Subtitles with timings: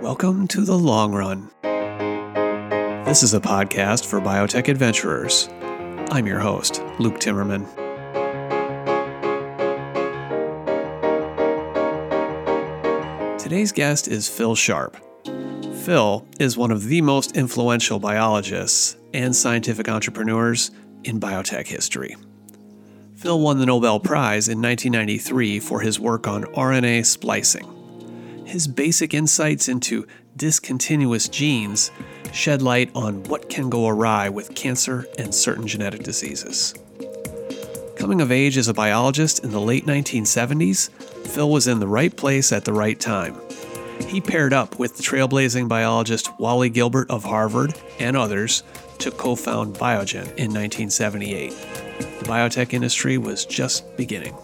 [0.00, 1.50] Welcome to the long run.
[3.04, 5.48] This is a podcast for biotech adventurers.
[6.12, 7.66] I'm your host, Luke Timmerman.
[13.38, 14.96] Today's guest is Phil Sharp.
[15.82, 20.70] Phil is one of the most influential biologists and scientific entrepreneurs
[21.02, 22.14] in biotech history.
[23.16, 27.77] Phil won the Nobel Prize in 1993 for his work on RNA splicing.
[28.48, 31.90] His basic insights into discontinuous genes
[32.32, 36.74] shed light on what can go awry with cancer and certain genetic diseases.
[37.98, 40.88] Coming of age as a biologist in the late 1970s,
[41.26, 43.36] Phil was in the right place at the right time.
[44.06, 48.62] He paired up with trailblazing biologist Wally Gilbert of Harvard and others
[49.00, 54.34] to co found Biogen in 1978 the biotech industry was just beginning.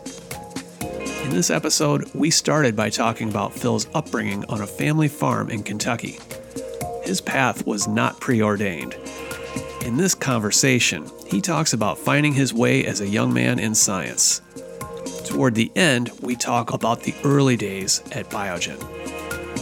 [1.25, 5.63] In this episode, we started by talking about Phil's upbringing on a family farm in
[5.63, 6.19] Kentucky.
[7.03, 8.95] His path was not preordained.
[9.87, 14.43] In this conversation, he talks about finding his way as a young man in science.
[15.25, 18.79] Toward the end, we talk about the early days at Biogen.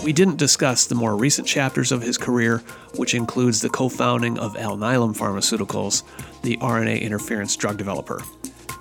[0.03, 2.59] We didn't discuss the more recent chapters of his career,
[2.97, 6.03] which includes the co founding of Alnylam Pharmaceuticals,
[6.43, 8.21] the RNA interference drug developer.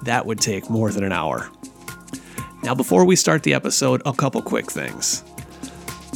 [0.02, 1.52] That would take more than an hour.
[2.64, 5.23] Now, before we start the episode, a couple quick things.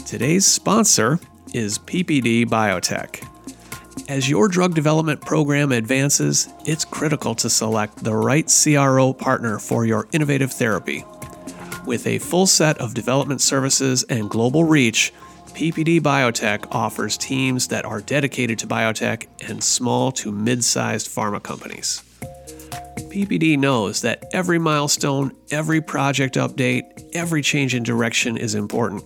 [0.06, 1.20] Today's sponsor
[1.56, 3.28] is PPD Biotech.
[4.08, 9.88] As your drug development program advances, it's critical to select the right CRO partner for
[9.88, 11.04] your innovative therapy.
[11.88, 15.12] With a full set of development services and global reach,
[15.48, 21.42] PPD Biotech offers teams that are dedicated to biotech and small to mid sized pharma
[21.42, 22.04] companies.
[23.16, 26.84] PPD knows that every milestone, every project update,
[27.16, 29.06] every change in direction is important.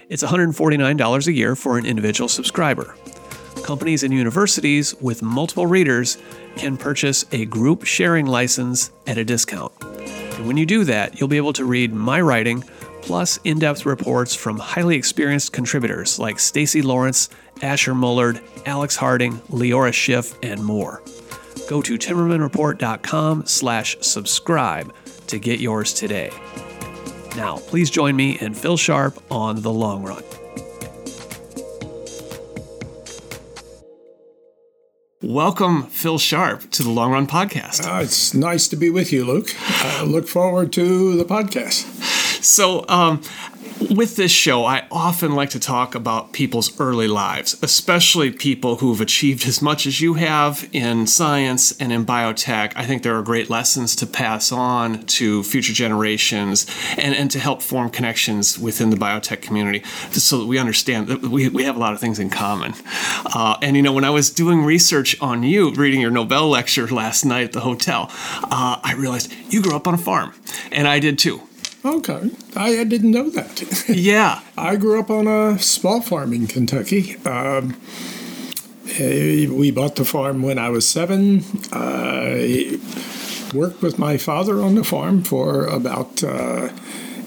[0.07, 2.95] It's $149 a year for an individual subscriber.
[3.71, 6.17] Companies and universities with multiple readers
[6.57, 9.71] can purchase a group sharing license at a discount.
[9.81, 12.65] And when you do that, you'll be able to read my writing
[13.01, 17.29] plus in-depth reports from highly experienced contributors like Stacy Lawrence,
[17.61, 21.01] Asher Mullard, Alex Harding, Leora Schiff, and more.
[21.69, 24.93] Go to timmermanreport.com slash subscribe
[25.27, 26.29] to get yours today.
[27.37, 30.23] Now, please join me and Phil Sharp on The Long Run.
[35.23, 37.85] Welcome, Phil Sharp, to the Long Run Podcast.
[37.85, 39.49] Uh, it's nice to be with you, Luke.
[39.59, 41.83] I look forward to the podcast.
[42.41, 43.21] So, um,
[43.89, 49.01] with this show, I often like to talk about people's early lives, especially people who've
[49.01, 52.73] achieved as much as you have in science and in biotech.
[52.75, 57.39] I think there are great lessons to pass on to future generations and, and to
[57.39, 61.75] help form connections within the biotech community so that we understand that we, we have
[61.75, 62.73] a lot of things in common.
[63.25, 66.87] Uh, and, you know, when I was doing research on you, reading your Nobel lecture
[66.87, 68.09] last night at the hotel,
[68.43, 70.33] uh, I realized you grew up on a farm,
[70.71, 71.41] and I did too.
[71.83, 73.63] Okay, I, didn't know that.
[73.89, 77.17] Yeah, I grew up on a small farm in Kentucky.
[77.25, 77.75] Um,
[78.99, 81.43] eh, we bought the farm when I was seven.
[81.71, 82.79] I
[83.53, 86.69] worked with my father on the farm for about uh,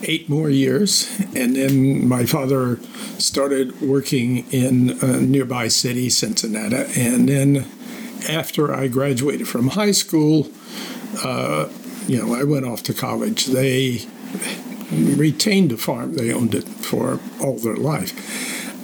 [0.04, 2.78] eight more years, and then my father
[3.18, 7.66] started working in a nearby city, Cincinnati, and then
[8.28, 10.48] after I graduated from high school.
[11.24, 11.68] Uh,
[12.06, 13.46] you know, I went off to college.
[13.46, 14.06] They
[14.90, 16.14] retained the farm.
[16.14, 18.12] They owned it for all their life.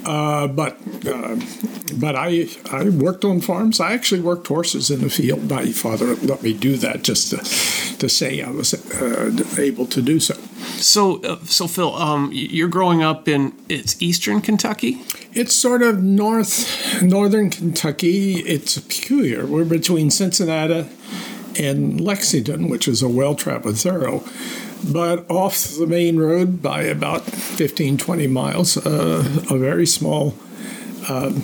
[0.05, 1.39] Uh, but uh,
[1.95, 3.79] but I I worked on farms.
[3.79, 5.49] I actually worked horses in the field.
[5.49, 7.37] My father let me do that just to,
[7.97, 10.33] to say I was uh, able to do so.
[10.77, 15.03] So uh, so Phil, um, you're growing up in it's Eastern Kentucky.
[15.33, 18.39] It's sort of north northern Kentucky.
[18.39, 19.45] It's peculiar.
[19.45, 20.89] We're between Cincinnati
[21.59, 24.23] and Lexington, which is a well traveled thorough
[24.83, 30.35] but off the main road by about 15, 20 miles, uh, a very small
[31.09, 31.43] um,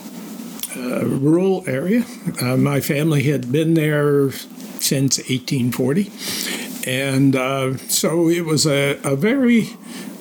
[0.76, 2.06] uh, rural area.
[2.42, 4.32] Uh, my family had been there
[4.80, 6.12] since 1840.
[6.90, 9.70] And uh, so it was a, a very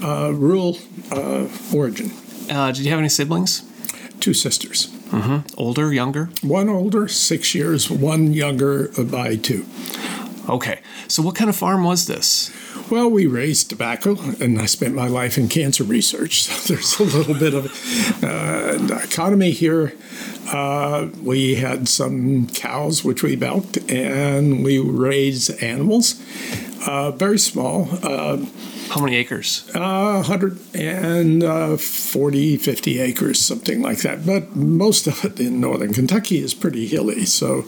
[0.03, 0.79] uh, rural
[1.13, 2.11] uh, origin.
[2.49, 3.63] did you have any siblings?
[4.21, 4.89] Two sisters.
[5.11, 5.47] Mm-hmm.
[5.57, 6.31] Older, younger?
[6.43, 9.65] One older, six years, one younger by two.
[10.49, 10.81] Okay.
[11.09, 12.51] So, what kind of farm was this?
[12.91, 16.49] Well, we raised tobacco, and I spent my life in cancer research.
[16.67, 19.93] So there's a little bit of uh, economy here.
[20.53, 26.21] Uh, we had some cows, which we milked, and we raised animals.
[26.87, 27.89] Uh, very small.
[28.87, 29.69] Uh, How many acres?
[29.75, 34.25] Uh, 140, 50 acres, something like that.
[34.27, 37.65] But most of it in northern Kentucky is pretty hilly, so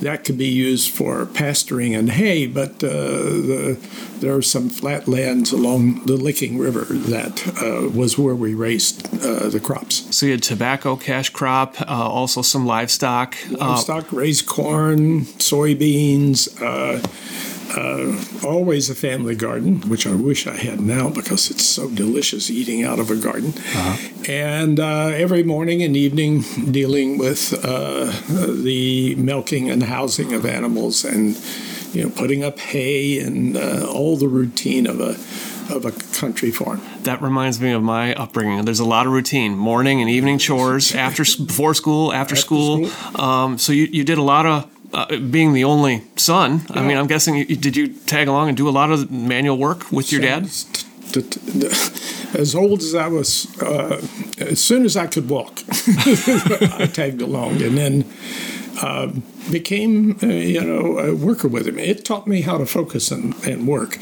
[0.00, 2.46] that could be used for pasturing and hay.
[2.46, 3.78] But uh, the,
[4.20, 9.06] there are some flat lands along the Licking River that uh, was where we raised
[9.24, 10.14] uh, the crops.
[10.14, 13.36] So you had tobacco, cash crop, uh, also some livestock.
[13.50, 16.48] Livestock, raised corn, soybeans
[17.76, 22.50] uh, always a family garden, which I wish I had now because it's so delicious
[22.50, 23.52] eating out of a garden.
[23.56, 23.96] Uh-huh.
[24.28, 31.04] And uh, every morning and evening, dealing with uh, the milking and housing of animals,
[31.04, 31.36] and
[31.92, 35.16] you know, putting up hay and uh, all the routine of a
[35.74, 36.80] of a country farm.
[37.04, 38.64] That reminds me of my upbringing.
[38.64, 42.86] There's a lot of routine, morning and evening chores, after before school, after, after school.
[42.86, 43.20] school.
[43.20, 46.80] Um, so you, you did a lot of uh, being the only son, yeah.
[46.80, 49.56] I mean, I'm guessing you, did you tag along and do a lot of manual
[49.56, 50.44] work with your dad?
[52.32, 54.00] As old as I was, uh,
[54.38, 58.04] as soon as I could walk, I tagged along, and then
[58.80, 59.10] uh,
[59.50, 61.80] became, uh, you know, a worker with him.
[61.80, 63.98] It taught me how to focus and, and work.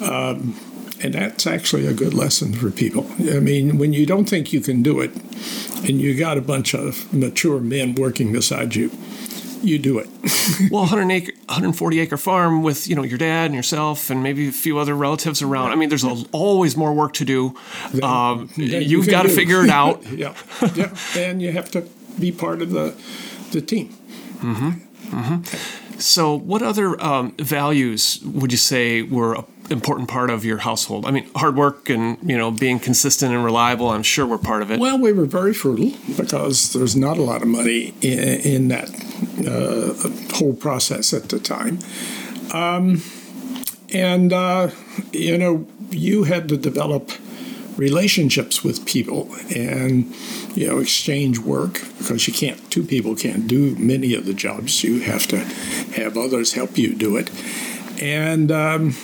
[0.00, 0.58] Um,
[1.02, 3.06] and that's actually a good lesson for people.
[3.20, 5.12] I mean, when you don't think you can do it,
[5.84, 8.90] and you got a bunch of mature men working beside you,
[9.62, 10.08] you do it.
[10.70, 14.48] well, 100 acre, 140 acre farm with you know your dad and yourself and maybe
[14.48, 15.72] a few other relatives around.
[15.72, 17.54] I mean, there's a, always more work to do.
[17.92, 20.04] Then, um, you've you got to figure it out.
[20.12, 20.34] yeah,
[20.74, 21.86] yeah, and you have to
[22.18, 22.94] be part of the
[23.52, 23.88] the team.
[24.40, 24.70] Mm-hmm.
[25.16, 25.98] Mm-hmm.
[25.98, 31.06] So, what other um, values would you say were important part of your household?
[31.06, 33.88] I mean, hard work and you know being consistent and reliable.
[33.88, 34.80] I'm sure were part of it.
[34.80, 38.90] Well, we were very frugal because there's not a lot of money in, in that
[39.46, 41.78] uh, whole process at the time,
[42.52, 43.02] um,
[43.92, 44.70] and uh,
[45.12, 47.10] you know you had to develop
[47.76, 50.12] relationships with people and
[50.56, 54.82] you know exchange work because you can't two people can't do many of the jobs
[54.82, 55.38] you have to
[55.94, 57.30] have others help you do it
[58.02, 58.94] and um,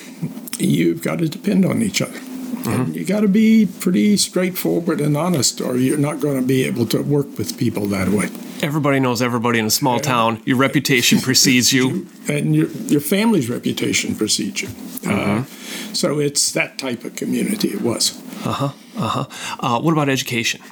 [0.59, 2.19] you've got to depend on each other.
[2.65, 2.93] Mm-hmm.
[2.93, 6.87] you got to be pretty straightforward and honest, or you're not going to be able
[6.87, 8.31] to work with people that way.
[8.63, 10.41] Everybody knows everybody in a small town.
[10.47, 14.69] Your reputation precedes you, and your your family's reputation precedes you.
[14.69, 15.41] Uh, mm-hmm.
[15.43, 17.69] Uh, so it's that type of community.
[17.69, 18.19] It was.
[18.47, 18.73] Uh-huh.
[18.97, 19.27] Uh-huh.
[19.61, 20.63] Uh, what about education?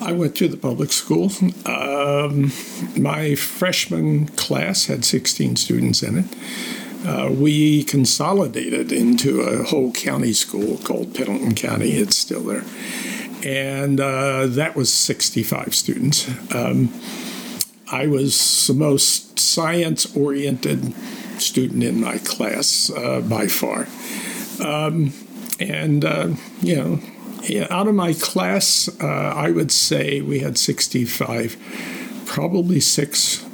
[0.00, 1.30] I went to the public school.
[1.66, 2.52] Um,
[2.96, 6.24] my freshman class had 16 students in it
[7.04, 11.92] uh, we consolidated into a whole county school called Pendleton County.
[11.92, 12.64] It's still there.
[13.44, 16.28] And uh, that was 65 students.
[16.54, 16.92] Um,
[17.90, 20.94] I was the most science oriented
[21.40, 23.88] student in my class uh, by far.
[24.64, 25.12] Um,
[25.58, 26.28] and, uh,
[26.60, 27.00] you know,
[27.68, 33.44] out of my class, uh, I would say we had 65, probably six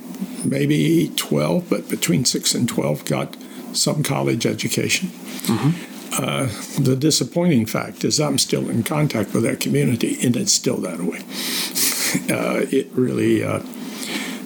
[0.44, 3.36] maybe 12, but between 6 and 12 got
[3.78, 5.08] some college education.
[5.46, 5.98] Mm-hmm.
[6.12, 6.48] Uh,
[6.82, 11.00] the disappointing fact is I'm still in contact with that community, and it's still that
[11.00, 11.18] way.
[12.34, 13.44] uh, it really.
[13.44, 13.60] Uh,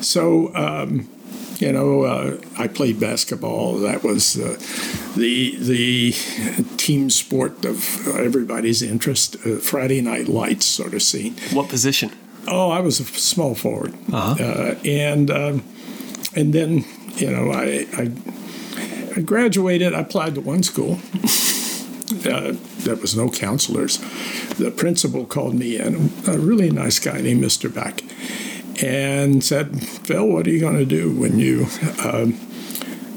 [0.00, 1.08] so, um,
[1.58, 3.78] you know, uh, I played basketball.
[3.78, 4.58] That was uh,
[5.16, 6.12] the the
[6.76, 9.36] team sport of everybody's interest.
[9.46, 11.36] Uh, Friday night lights sort of scene.
[11.52, 12.10] What position?
[12.48, 14.74] Oh, I was a small forward, uh-huh.
[14.84, 15.62] and um,
[16.34, 16.84] and then
[17.16, 18.10] you know I, I,
[19.14, 19.94] I graduated.
[19.94, 20.98] I applied to one school.
[22.26, 23.98] uh, there was no counselors.
[24.56, 27.72] The principal called me in, a really nice guy named Mr.
[27.72, 28.02] Beck,
[28.82, 31.66] and said, "Phil, what are you going to do when you?"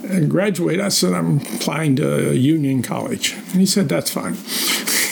[0.10, 3.34] And graduate, I said, I'm applying to Union College.
[3.34, 4.38] And he said, That's fine.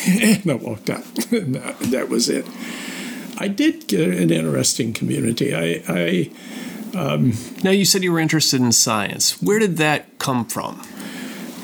[0.22, 1.04] and I walked out.
[1.32, 2.46] that, that was it.
[3.38, 5.56] I did get an interesting community.
[5.56, 6.32] I, I
[6.96, 7.34] um,
[7.64, 9.42] now, you said you were interested in science.
[9.42, 10.82] Where did that come from?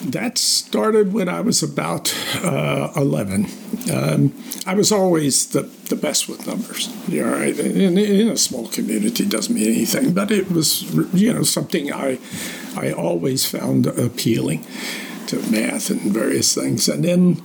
[0.03, 3.47] that started when I was about uh, 11.
[3.91, 4.33] Um,
[4.65, 6.89] I was always the, the best with numbers.
[7.07, 7.57] You know, right?
[7.57, 10.83] in, in a small community doesn't mean anything, but it was
[11.13, 12.19] you know something I
[12.75, 14.65] I always found appealing
[15.27, 16.87] to math and various things.
[16.87, 17.35] And then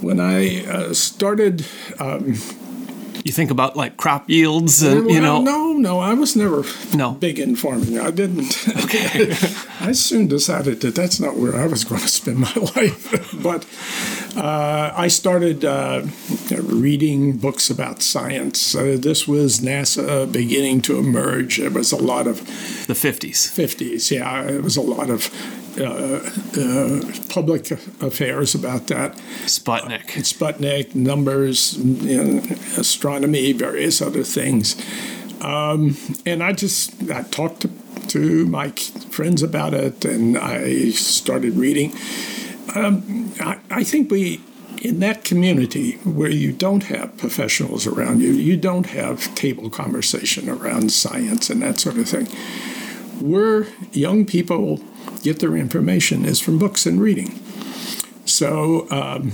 [0.00, 1.66] when I uh, started.
[1.98, 2.38] Um,
[3.24, 5.40] you think about like crop yields and well, you know.
[5.42, 7.12] no no i was never no.
[7.12, 7.98] big in farming.
[7.98, 8.54] I didn't.
[8.84, 9.30] Okay.
[9.80, 13.32] I soon decided that that's not where i was going to spend my life.
[13.42, 13.66] But
[14.36, 16.02] uh, i started uh,
[16.50, 18.74] reading books about science.
[18.74, 21.58] Uh, this was nasa beginning to emerge.
[21.58, 22.38] There was a lot of
[22.86, 24.42] the 50s 50s yeah.
[24.42, 25.30] It was a lot of
[27.28, 27.70] public
[28.02, 29.16] affairs about that.
[29.44, 30.06] Sputnik.
[30.06, 34.76] Sputnik, numbers, you know, astronomy, various other things.
[35.40, 35.96] Um,
[36.26, 37.70] and I just I talked to,
[38.08, 38.70] to, my
[39.10, 41.94] friends about it, and I started reading.
[42.74, 44.42] Um, I, I think we
[44.82, 50.48] in that community where you don't have professionals around you, you don't have table conversation
[50.48, 52.26] around science and that sort of thing.
[53.20, 54.80] We're young people
[55.22, 57.38] get their information is from books and reading.
[58.24, 59.32] So, um,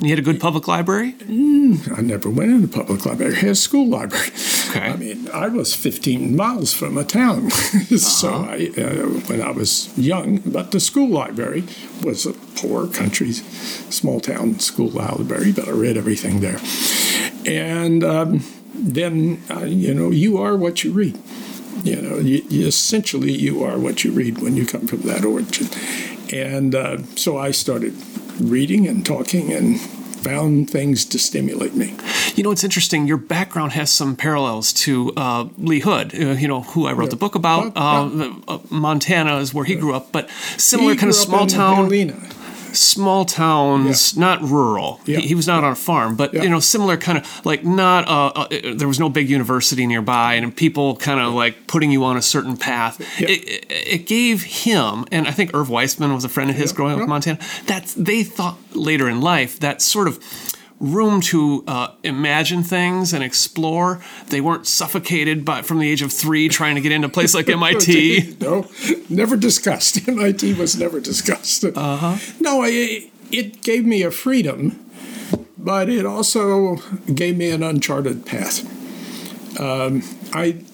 [0.00, 1.14] you had a good public library?
[1.14, 3.34] Mm, I never went in a public library.
[3.34, 4.28] I had a school library.
[4.70, 4.80] Okay.
[4.80, 7.46] I mean, I was 15 miles from a town.
[7.46, 7.96] uh-huh.
[7.96, 11.64] so I, uh, when I was young, but the school library
[12.04, 16.60] was a poor country, small town school library, but I read everything there.
[17.44, 18.44] And um,
[18.74, 21.18] then, uh, you know, you are what you read.
[21.84, 25.24] You know, you, you essentially you are what you read when you come from that
[25.24, 25.68] origin.
[26.32, 27.94] And uh, so I started
[28.40, 29.80] reading and talking and
[30.18, 31.96] found things to stimulate me.
[32.34, 33.06] You know, it's interesting.
[33.06, 37.04] Your background has some parallels to uh, Lee Hood, uh, you know, who I wrote
[37.04, 37.10] yeah.
[37.10, 37.76] the book about.
[37.76, 41.76] Uh, uh, Montana is where he grew up, but similar kind of small town.
[41.76, 42.28] Helena
[42.74, 44.20] small towns, yeah.
[44.20, 45.00] not rural.
[45.04, 45.18] Yeah.
[45.18, 48.08] He, he, was not on a farm, but you know, similar kind of like not.
[48.08, 52.04] Uh, uh, there was no big university nearby, and people kind of like putting you
[52.04, 53.00] on a certain path.
[53.20, 56.94] It, it, gave him, and I think Irv Weissman was a friend of his growing
[56.94, 57.38] up in Montana.
[57.66, 60.18] That's they thought later in life that sort of
[60.80, 64.02] room to uh, imagine things and explore.
[64.28, 67.34] They weren't suffocated by from the age of three trying to get into a place
[67.34, 68.36] like MIT.
[68.40, 68.66] no,
[69.08, 70.08] never discussed.
[70.08, 71.64] MIT was never discussed.
[71.64, 72.16] Uh huh.
[72.40, 74.84] No, I, it gave me a freedom,
[75.56, 76.76] but it also
[77.12, 78.64] gave me an uncharted path.
[79.60, 80.64] Um, I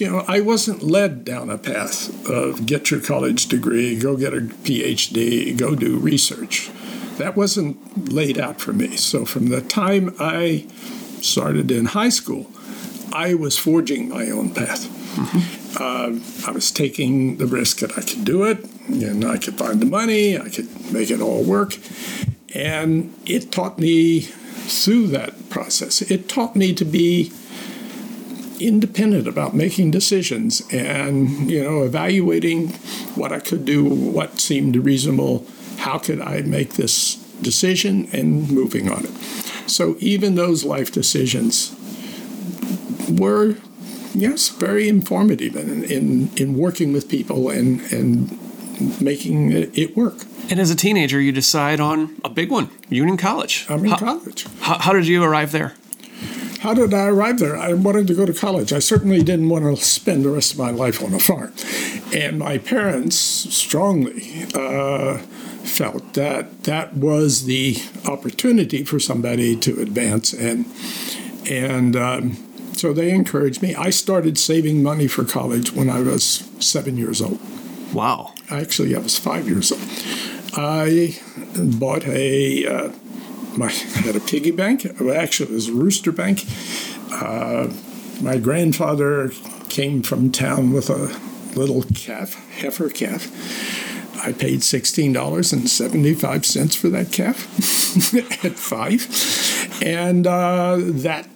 [0.00, 4.32] you know, I wasn't led down a path of get your college degree, go get
[4.32, 6.70] a PhD, go do research
[7.18, 8.96] that wasn't laid out for me.
[8.96, 10.66] So from the time I
[11.20, 12.50] started in high school,
[13.12, 14.86] I was forging my own path.
[15.16, 15.82] Mm-hmm.
[15.82, 19.80] Uh, I was taking the risk that I could do it, and I could find
[19.80, 21.76] the money, I could make it all work.
[22.54, 27.32] And it taught me through that process, it taught me to be
[28.60, 32.68] independent about making decisions and you know evaluating
[33.14, 35.46] what I could do, what seemed reasonable
[35.78, 39.10] how could I make this decision and moving on it.
[39.70, 41.74] So even those life decisions
[43.08, 43.56] were,
[44.14, 50.24] yes, very informative in, in, in working with people and, and making it work.
[50.50, 53.66] And as a teenager, you decide on a big one, Union College.
[53.68, 54.46] I'm in how, college.
[54.60, 55.74] How, how did you arrive there?
[56.60, 57.56] How did I arrive there?
[57.56, 58.72] I wanted to go to college.
[58.72, 61.52] I certainly didn't want to spend the rest of my life on a farm.
[62.12, 65.22] And my parents strongly uh,
[65.68, 70.64] felt that that was the opportunity for somebody to advance and
[71.50, 72.36] and um,
[72.78, 73.74] so they encouraged me.
[73.74, 77.40] I started saving money for college when I was seven years old.
[77.92, 78.34] Wow!
[78.50, 79.80] Actually, I was five years old.
[80.54, 81.18] I
[81.56, 82.92] bought a uh,
[83.56, 84.86] my I had a piggy bank.
[85.00, 86.44] Actually, it was a rooster bank.
[87.10, 87.72] Uh,
[88.20, 89.32] my grandfather
[89.68, 91.18] came from town with a
[91.58, 93.26] little calf, heifer calf
[94.22, 99.82] I paid $16.75 for that calf at five.
[99.82, 101.28] And uh, that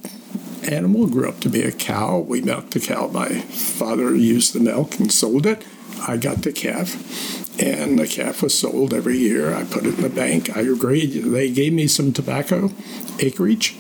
[0.65, 2.19] animal grew up to be a cow.
[2.19, 3.09] We milked the cow.
[3.09, 5.65] My father used the milk and sold it.
[6.07, 9.55] I got the calf, and the calf was sold every year.
[9.55, 10.57] I put it in the bank.
[10.57, 11.11] I agreed.
[11.11, 12.73] They gave me some tobacco
[13.21, 13.77] acreage.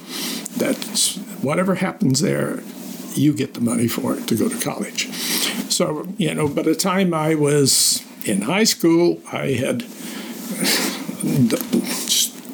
[0.57, 2.63] That's whatever happens there,
[3.15, 5.13] you get the money for it to go to college.
[5.71, 9.85] So, you know, by the time I was in high school, I had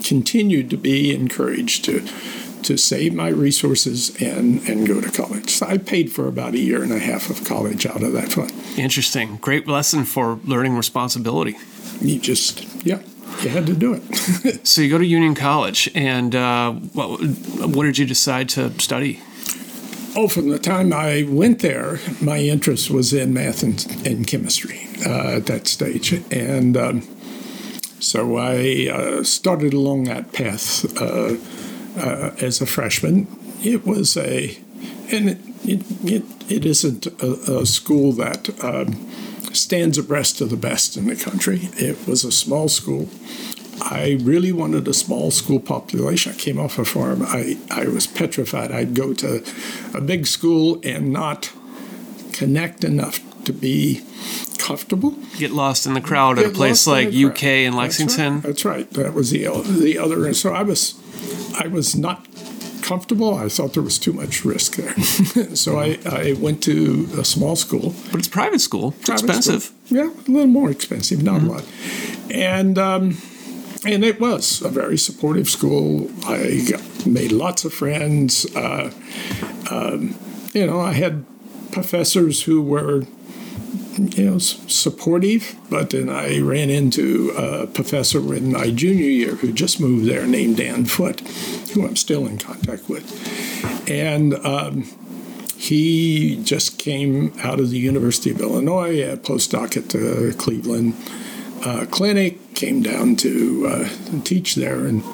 [0.05, 2.07] continued to be encouraged to
[2.63, 5.51] to save my resources and and go to college.
[5.51, 8.33] So I paid for about a year and a half of college out of that
[8.33, 8.53] fund.
[8.77, 9.37] Interesting.
[9.37, 11.57] Great lesson for learning responsibility.
[12.01, 13.01] you just, yeah,
[13.43, 14.67] you had to do it.
[14.67, 17.21] so you go to Union College, and uh, what,
[17.67, 19.21] what did you decide to study?
[20.21, 24.89] Oh, from the time I went there, my interest was in math and, and chemistry
[25.07, 26.13] uh, at that stage.
[26.33, 27.03] And um,
[28.01, 31.37] so I uh, started along that path uh,
[31.97, 33.29] uh as a freshman.
[33.63, 34.59] It was a,
[35.13, 38.95] and it, it, it, it isn't a, a school that um,
[39.53, 41.69] stands abreast of the best in the country.
[41.75, 43.09] It was a small school.
[43.91, 46.33] I really wanted a small school population.
[46.33, 47.23] I came off a farm.
[47.23, 48.71] I, I was petrified.
[48.71, 49.43] I'd go to
[49.95, 51.51] a big school and not
[52.33, 54.03] connect enough to be
[54.59, 55.13] comfortable.
[55.39, 58.41] Get lost in the crowd Get at a place like UK and Lexington.
[58.41, 58.91] That's right.
[58.91, 59.05] That's right.
[59.05, 59.47] That was the
[59.81, 60.27] the other.
[60.27, 61.01] And so I was,
[61.59, 62.27] I was not
[62.83, 63.35] comfortable.
[63.35, 64.99] I thought there was too much risk there.
[65.55, 67.95] so I, I went to a small school.
[68.11, 68.95] But it's private school.
[68.99, 69.63] It's private expensive.
[69.63, 69.99] School.
[69.99, 71.49] Yeah, a little more expensive, not mm-hmm.
[71.49, 71.65] a lot.
[72.31, 73.17] And um,
[73.85, 76.11] and it was a very supportive school.
[76.25, 76.69] I
[77.07, 78.47] made lots of friends.
[78.55, 78.93] Uh,
[79.71, 80.17] um,
[80.53, 81.25] you know, I had
[81.71, 83.05] professors who were
[83.99, 85.57] you know, supportive.
[85.71, 90.27] But then I ran into a professor in my junior year who just moved there
[90.27, 91.21] named Dan Foote,
[91.71, 93.89] who I'm still in contact with.
[93.91, 94.85] And um,
[95.57, 100.95] he just came out of the University of Illinois, a postdoc at the Cleveland
[101.65, 103.89] uh, Clinic, came down to uh,
[104.25, 105.05] teach there, and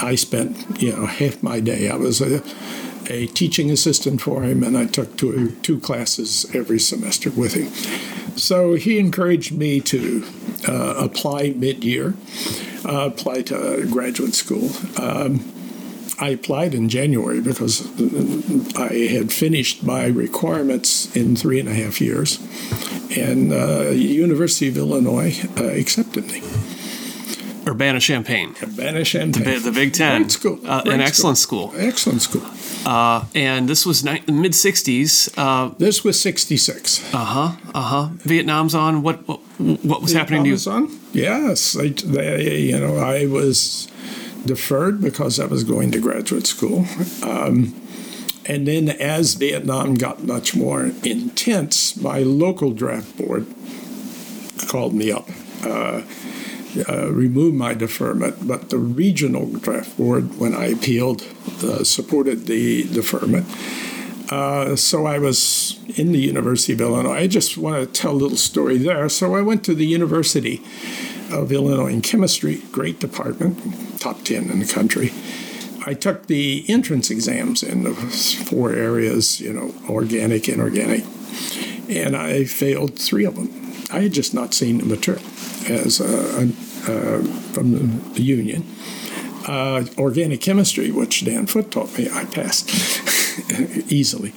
[0.00, 1.90] I spent you know half my day.
[1.90, 2.42] I was a,
[3.10, 7.70] a teaching assistant for him, and I took two two classes every semester with him.
[8.38, 10.24] So he encouraged me to
[10.68, 12.14] uh, apply mid year,
[12.88, 14.70] uh, apply to graduate school.
[14.96, 15.52] Um,
[16.20, 17.84] I applied in January because
[18.76, 22.38] I had finished my requirements in three and a half years,
[23.16, 26.42] and uh, University of Illinois uh, accepted me.
[27.66, 28.54] Urbana Champaign.
[28.62, 29.44] Urbana Champaign.
[29.44, 30.22] The, the Big Ten.
[30.22, 30.58] Great school.
[30.66, 31.70] Uh, Great an excellent school.
[31.70, 31.80] school.
[31.80, 32.42] Excellent school.
[32.84, 35.32] Uh, and this was ni- mid 60s.
[35.36, 37.14] Uh, this was 66.
[37.14, 37.56] Uh huh.
[37.74, 38.08] Uh huh.
[38.18, 39.02] Vietnam's on.
[39.02, 40.54] What what, what was Vietnam happening to you?
[40.54, 41.00] Was on?
[41.12, 41.72] Yes.
[41.74, 43.86] They, they, you know, I was
[44.44, 46.84] deferred because I was going to graduate school.
[47.22, 47.78] Um,
[48.44, 53.46] and then as Vietnam got much more intense, my local draft board
[54.66, 55.28] called me up.
[55.62, 56.02] Uh,
[56.88, 61.22] uh, remove my deferment, but the regional draft board, when I appealed,
[61.62, 63.46] uh, supported the deferment.
[64.30, 67.12] Uh, so I was in the University of Illinois.
[67.12, 69.08] I just want to tell a little story there.
[69.10, 70.62] So I went to the University
[71.30, 75.12] of Illinois in chemistry, great department, top 10 in the country.
[75.84, 81.04] I took the entrance exams in the four areas, you know, organic, inorganic,
[81.88, 83.61] and I failed three of them.
[83.92, 85.24] I had just not seen the material
[85.68, 86.50] as a,
[86.88, 88.64] uh, from the union.
[89.46, 92.70] Uh, organic chemistry, which Dan Foote taught me, I passed
[93.92, 94.32] easily.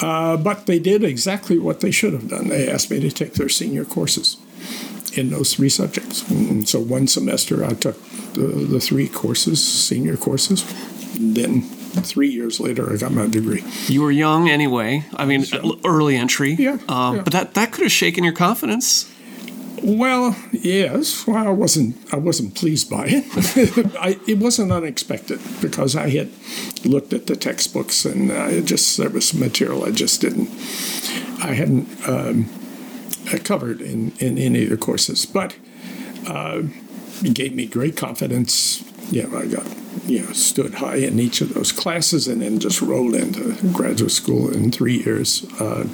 [0.00, 2.48] Uh, but they did exactly what they should have done.
[2.48, 4.36] They asked me to take their senior courses
[5.14, 6.28] in those three subjects.
[6.28, 8.02] And so one semester I took
[8.32, 10.64] the, the three courses, senior courses.
[11.18, 11.62] Then
[12.00, 13.64] three years later, I got my degree.
[13.86, 15.04] You were young anyway.
[15.14, 16.54] I mean, so, early entry.
[16.54, 17.22] Yeah, um, yeah.
[17.22, 19.12] But that, that could have shaken your confidence.
[19.82, 21.26] Well, yes.
[21.26, 21.96] Well, I wasn't.
[22.14, 23.96] I wasn't pleased by it.
[24.00, 26.30] I, it wasn't unexpected because I had
[26.84, 30.48] looked at the textbooks and I just there was some material I just didn't.
[31.42, 32.48] I hadn't um,
[33.42, 35.56] covered in, in any of the courses, but
[36.28, 36.62] uh,
[37.22, 38.84] it gave me great confidence.
[39.10, 39.66] Yeah, I got
[40.06, 44.10] you know stood high in each of those classes and then just rolled into graduate
[44.10, 45.44] school in three years.
[45.60, 45.86] Uh,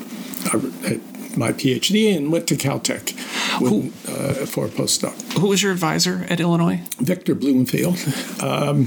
[0.46, 1.00] I
[1.38, 3.14] my PhD and went to Caltech
[3.60, 5.14] with, uh, for a postdoc.
[5.38, 6.80] Who was your advisor at Illinois?
[6.98, 7.96] Victor Bloomfield.
[8.42, 8.86] Um,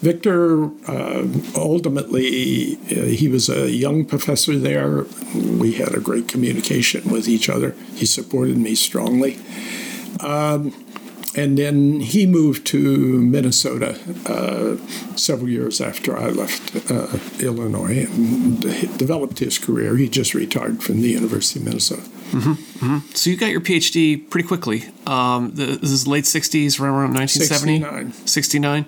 [0.00, 5.04] Victor uh, ultimately, uh, he was a young professor there.
[5.34, 7.74] We had a great communication with each other.
[7.94, 9.38] He supported me strongly.
[10.20, 10.72] Um,
[11.36, 14.76] and then he moved to Minnesota uh,
[15.16, 18.60] several years after I left uh, Illinois and
[18.98, 19.96] developed his career.
[19.96, 22.02] He just retired from the University of Minnesota.
[22.02, 23.14] Mm-hmm, mm-hmm.
[23.14, 24.84] So you got your PhD pretty quickly.
[25.06, 27.80] Um, the, this is late 60s, around 1970?
[27.80, 28.12] 69.
[28.26, 28.86] 69.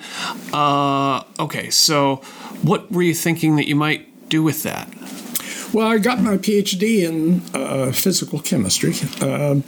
[0.52, 2.16] Uh, okay, so
[2.62, 4.88] what were you thinking that you might do with that?
[5.72, 8.94] Well, I got my PhD in uh, physical chemistry.
[9.20, 9.62] Um,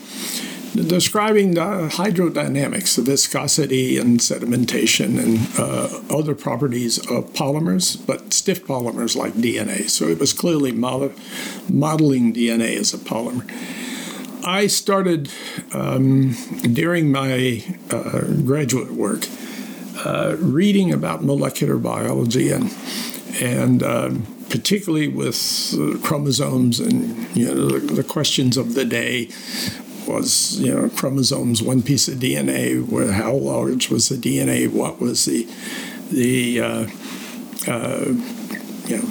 [0.75, 8.65] describing the hydrodynamics, the viscosity and sedimentation and uh, other properties of polymers, but stiff
[8.65, 9.89] polymers like DNA.
[9.91, 11.13] So it was clearly modeling
[12.33, 13.51] DNA as a polymer.
[14.45, 15.31] I started
[15.75, 19.27] um, during my uh, graduate work
[20.05, 22.75] uh, reading about molecular biology and
[23.41, 29.29] and um, particularly with uh, chromosomes and you know the, the, questions of the day
[30.13, 35.01] was you know chromosomes one piece of DNA where how large was the DNA what
[35.01, 35.49] was the
[36.11, 36.87] the uh,
[37.69, 38.07] uh,
[38.87, 39.09] you know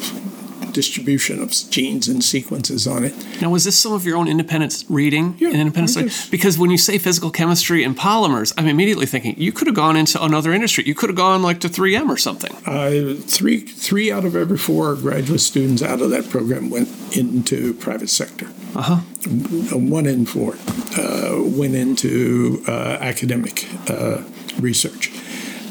[0.71, 3.13] distribution of genes and sequences on it.
[3.41, 6.29] Now, was this some of your own independent reading yeah, and independent study?
[6.31, 9.95] Because when you say physical chemistry and polymers, I'm immediately thinking you could have gone
[9.95, 10.83] into another industry.
[10.85, 12.55] You could have gone like to 3M or something.
[12.65, 17.73] Uh, three three out of every four graduate students out of that program went into
[17.73, 18.47] private sector.
[18.75, 18.97] Uh-huh.
[19.77, 20.55] One in four
[20.97, 24.23] uh, went into uh, academic uh,
[24.59, 25.11] research.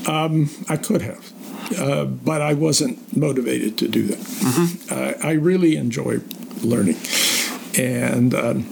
[0.09, 1.33] Um, I could have.
[1.79, 4.19] Uh, but I wasn't motivated to do that.
[4.19, 4.93] Mm-hmm.
[4.93, 6.21] Uh, I really enjoy
[6.63, 6.97] learning,
[7.77, 8.67] and um,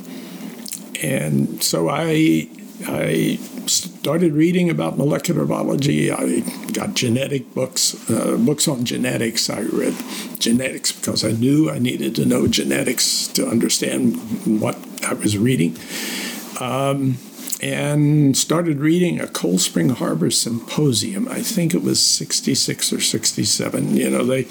[1.02, 2.48] and so I
[2.86, 3.36] I
[3.66, 6.12] started reading about molecular biology.
[6.12, 6.40] I
[6.72, 9.48] got genetic books, uh, books on genetics.
[9.48, 9.94] I read
[10.38, 14.16] genetics because I knew I needed to know genetics to understand
[14.60, 15.76] what I was reading.
[16.60, 17.18] Um,
[17.62, 21.26] and started reading a Cold Spring Harbor symposium.
[21.28, 23.96] I think it was 66 or 67.
[23.96, 24.46] You know, they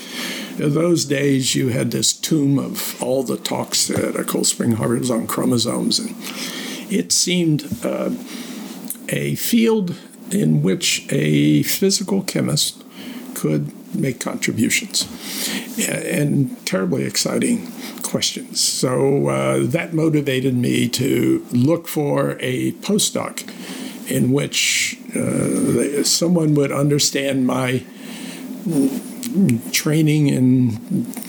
[0.57, 4.73] in those days you had this tome of all the talks at a Cold Spring
[4.73, 6.15] Harbor was on chromosomes, and
[6.89, 8.11] it seemed uh,
[9.09, 9.95] a field
[10.31, 12.83] in which a physical chemist
[13.35, 15.07] could make contributions,
[15.87, 17.71] and terribly exciting
[18.03, 18.61] questions.
[18.61, 23.43] So uh, that motivated me to look for a postdoc
[24.09, 27.83] in which uh, someone would understand my
[29.71, 30.71] training in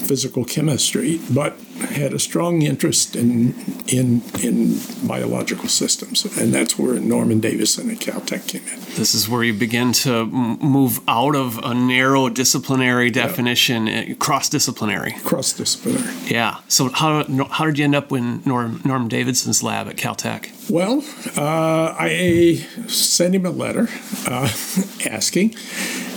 [0.06, 1.58] physical chemistry, but
[1.90, 3.54] had a strong interest in
[3.86, 8.80] in in biological systems, and that's where Norman Davidson at Caltech came in.
[8.96, 14.14] This is where you begin to move out of a narrow disciplinary definition, yeah.
[14.14, 15.12] cross disciplinary.
[15.24, 16.14] Cross disciplinary.
[16.26, 16.58] Yeah.
[16.68, 20.70] So how how did you end up in Norm Norm Davidson's lab at Caltech?
[20.70, 21.04] Well,
[21.36, 23.88] uh, I sent him a letter
[24.26, 24.50] uh,
[25.06, 25.54] asking.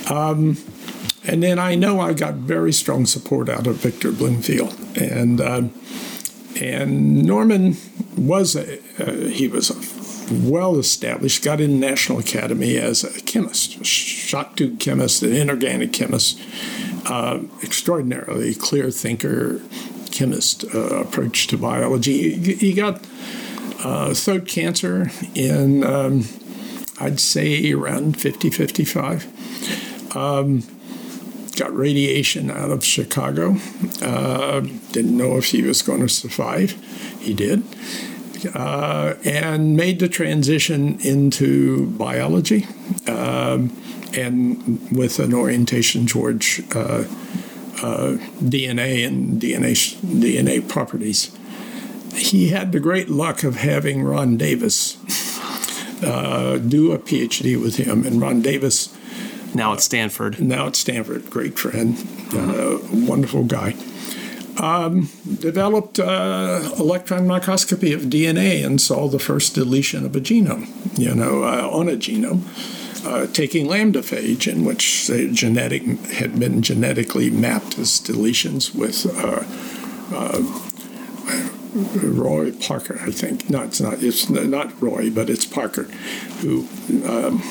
[0.09, 0.57] Um,
[1.29, 5.63] and then I know I got very strong support out of Victor Bloomfield, and uh,
[6.59, 7.77] and Norman
[8.17, 9.69] was a, uh, he was
[10.31, 16.41] well established, got in National Academy as a chemist, shock tube chemist, an inorganic chemist,
[17.05, 19.61] uh, extraordinarily clear thinker,
[20.11, 22.33] chemist uh, approach to biology.
[22.39, 23.05] He, he got
[23.83, 26.25] uh, throat cancer in, um,
[26.99, 30.15] I'd say, around 50, 55.
[30.15, 30.63] Um,
[31.59, 33.57] got radiation out of Chicago.
[34.01, 36.71] Uh, didn't know if he was going to survive.
[37.19, 37.63] He did.
[38.55, 42.65] Uh, and made the transition into biology
[43.07, 43.75] um,
[44.13, 47.05] and with an orientation towards uh,
[47.81, 51.37] uh DNA and DNA, DNA properties.
[52.15, 54.97] He had the great luck of having Ron Davis
[56.01, 58.95] uh, do a PhD with him, and Ron Davis
[59.53, 60.39] now at Stanford.
[60.39, 61.97] Now at Stanford, great friend,
[62.33, 63.75] uh, wonderful guy.
[64.57, 65.09] Um,
[65.39, 70.67] developed uh, electron microscopy of DNA and saw the first deletion of a genome,
[70.99, 72.43] you know, uh, on a genome,
[73.05, 79.05] uh, taking lambda phage, in which the genetic had been genetically mapped as deletions with
[79.23, 79.45] uh,
[80.13, 80.41] uh,
[82.05, 83.49] Roy Parker, I think.
[83.49, 84.03] No, it's not.
[84.03, 85.83] It's not Roy, but it's Parker,
[86.41, 86.67] who.
[87.05, 87.41] Um,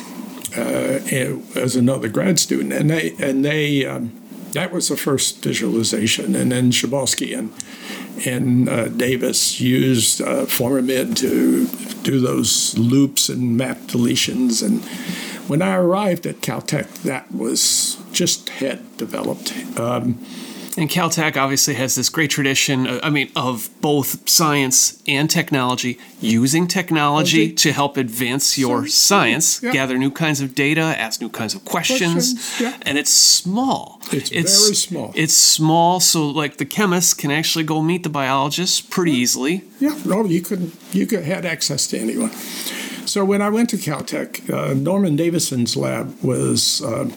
[0.57, 4.13] as another grad student, and they and they um,
[4.53, 7.53] that was the first visualization, and then Schabowski and
[8.27, 11.67] and uh, Davis used uh, formamide to
[12.03, 14.63] do those loops and map deletions.
[14.65, 14.85] And
[15.49, 19.53] when I arrived at Caltech, that was just had developed.
[19.79, 20.25] Um,
[20.79, 25.99] and Caltech obviously has this great tradition, uh, I mean, of both science and technology,
[26.21, 29.73] using technology to help advance your science, yeah.
[29.73, 32.35] gather new kinds of data, ask new kinds of questions.
[32.35, 32.77] questions yeah.
[32.83, 34.01] And it's small.
[34.13, 35.13] It's, it's, very small.
[35.17, 39.19] It's small, so like the chemists can actually go meet the biologists pretty yeah.
[39.19, 39.65] easily.
[39.81, 42.31] Yeah, no, you could you could had access to anyone.
[43.05, 46.83] So when I went to Caltech, uh, Norman Davidson's lab was.
[46.83, 47.11] Uh,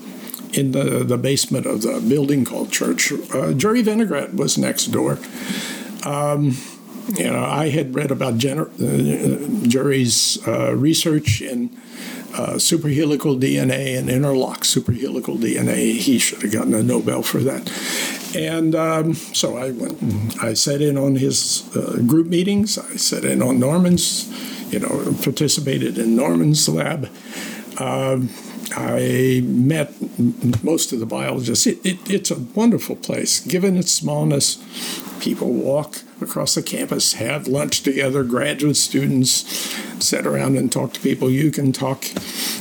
[0.53, 3.11] in the, the basement of the building called Church.
[3.33, 5.17] Uh, Jerry Vinograd was next door.
[6.05, 6.57] Um,
[7.17, 8.65] you know, I had read about uh,
[9.67, 11.69] Jerry's uh, research in
[12.33, 15.97] uh, superhelical DNA and interlock superhelical DNA.
[15.97, 17.69] He should have gotten a Nobel for that.
[18.35, 22.77] And um, so I went I sat in on his uh, group meetings.
[22.77, 24.29] I sat in on Norman's,
[24.71, 27.09] you know, participated in Norman's lab.
[27.77, 28.29] Um,
[28.75, 29.93] I met
[30.63, 31.67] most of the biologists.
[31.67, 33.39] It, it, it's a wonderful place.
[33.39, 34.57] Given its smallness,
[35.19, 39.43] people walk across the campus, have lunch together, graduate students
[40.03, 41.29] sit around and talk to people.
[41.29, 42.05] You can talk,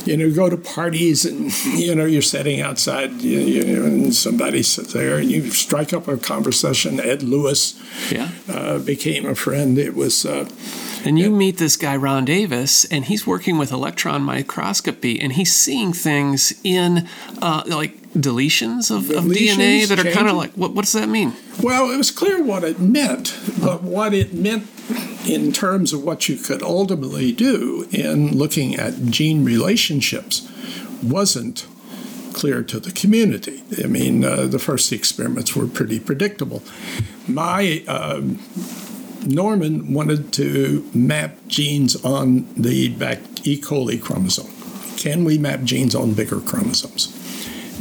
[0.05, 4.13] you know, go to parties and, you know, you're sitting outside you, you know, and
[4.13, 6.99] somebody sits there and you strike up a conversation.
[6.99, 7.79] Ed Lewis
[8.11, 8.29] yeah.
[8.47, 9.77] uh, became a friend.
[9.77, 10.25] It was.
[10.25, 10.49] Uh,
[11.03, 15.55] and you meet this guy, Ron Davis, and he's working with electron microscopy, and he's
[15.55, 17.07] seeing things in
[17.41, 21.07] uh, like deletions of, of DNA that are kind of like, what, what does that
[21.07, 21.33] mean?
[21.61, 24.67] Well, it was clear what it meant, but what it meant
[25.27, 30.49] in terms of what you could ultimately do in looking at gene relationships
[31.01, 31.67] wasn't
[32.33, 33.63] clear to the community.
[33.83, 36.63] I mean, uh, the first experiments were pretty predictable.
[37.27, 38.21] My uh,
[39.25, 43.59] Norman wanted to map genes on the back E.
[43.59, 44.51] coli chromosome.
[44.97, 47.17] Can we map genes on bigger chromosomes?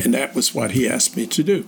[0.05, 1.67] And that was what he asked me to do.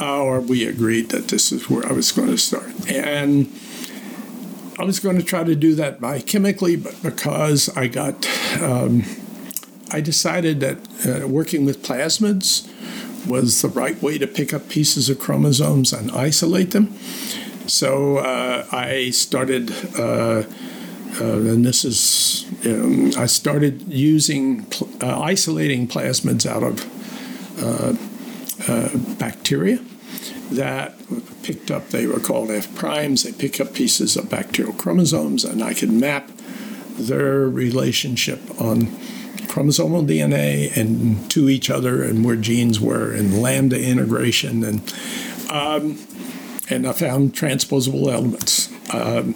[0.00, 2.72] Or we agreed that this is where I was going to start.
[2.90, 3.52] And
[4.78, 8.26] I was going to try to do that biochemically, but because I got,
[8.62, 9.04] um,
[9.90, 12.66] I decided that uh, working with plasmids
[13.26, 16.96] was the right way to pick up pieces of chromosomes and isolate them.
[17.66, 20.44] So uh, I started, uh,
[21.20, 24.66] uh and this is, um, I started using,
[25.02, 26.99] uh, isolating plasmids out of
[29.18, 29.78] bacteria
[30.50, 30.94] that
[31.42, 35.62] picked up, they were called F primes, they pick up pieces of bacterial chromosomes, and
[35.62, 36.30] I could map
[36.96, 38.86] their relationship on
[39.46, 44.94] chromosomal DNA and to each other and where genes were and lambda integration and
[45.50, 45.98] um,
[46.68, 48.68] and I found transposable elements.
[48.94, 49.34] Um,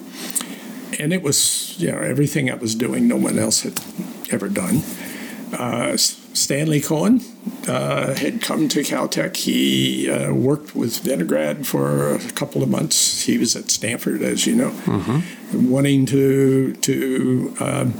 [0.97, 3.77] and it was, you know, everything I was doing, no one else had
[4.31, 4.81] ever done.
[5.51, 5.97] Uh,
[6.35, 7.21] Stanley Cohen
[7.67, 9.37] uh, had come to Caltech.
[9.37, 13.21] He uh, worked with Vinograd for a couple of months.
[13.23, 15.69] He was at Stanford, as you know, mm-hmm.
[15.69, 17.93] wanting to to um,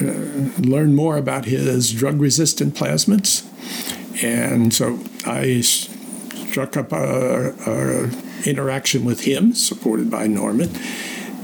[0.00, 3.42] uh, learn more about his drug-resistant plasmids,
[4.22, 10.70] and so I struck up a, a interaction with him, supported by Norman,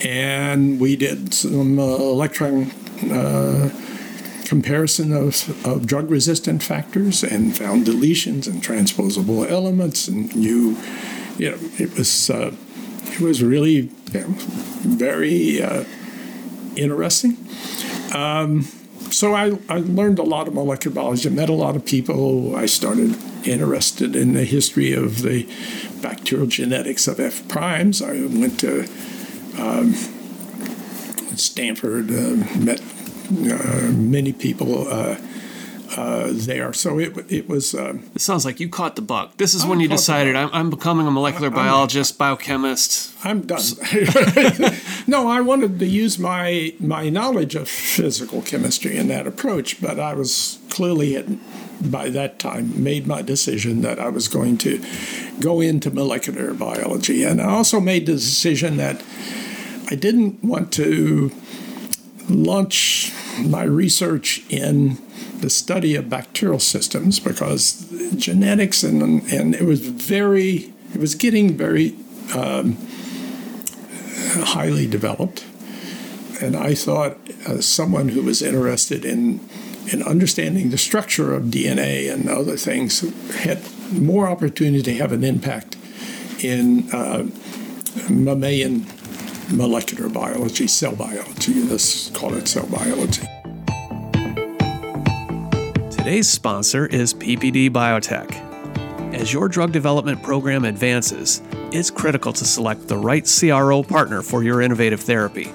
[0.02, 2.70] and we did some uh, electron
[3.10, 3.70] uh,
[4.44, 10.76] comparison of, of drug resistant factors and found deletions and transposable elements, and you,
[11.38, 12.52] you know, it was uh,
[13.04, 15.84] it was really you know, very uh,
[16.76, 17.36] interesting.
[18.14, 18.62] Um,
[19.10, 22.56] so I, I learned a lot of molecular biology, I met a lot of people.
[22.56, 25.48] I started interested in the history of the
[26.00, 28.02] bacterial genetics of F primes.
[28.02, 28.88] I went to
[29.58, 29.94] um,
[31.36, 32.80] Stanford, uh, met
[33.30, 35.16] many people uh,
[35.96, 36.72] uh, there.
[36.72, 37.74] So it it was.
[37.74, 39.30] Uh, it sounds like you caught the bug.
[39.36, 43.14] This is when you decided I'm, I'm, becoming a molecular I'm, biologist, biochemist.
[43.24, 43.62] I'm done.
[45.06, 50.00] no, I wanted to use my my knowledge of physical chemistry in that approach, but
[50.00, 51.26] I was clearly at,
[51.90, 54.82] by that time made my decision that I was going to
[55.40, 59.02] go into molecular biology, and I also made the decision that
[59.90, 61.30] I didn't want to
[62.28, 63.12] launch
[63.44, 64.98] my research in
[65.40, 71.56] the study of bacterial systems because genetics and and it was very it was getting
[71.56, 71.96] very
[72.34, 72.76] um,
[74.54, 75.44] highly developed,
[76.40, 79.40] and I thought as someone who was interested in
[79.92, 83.00] in understanding the structure of DNA and other things
[83.42, 83.60] had
[83.92, 85.76] more opportunity to have an impact
[86.42, 87.26] in uh,
[88.08, 88.86] mammalian
[89.50, 91.54] molecular biology, cell biology.
[91.64, 93.22] Let's call it cell biology.
[95.90, 98.32] Today's sponsor is PPD Biotech.
[99.14, 101.40] As your drug development program advances,
[101.72, 105.46] it's critical to select the right CRO partner for your innovative therapy.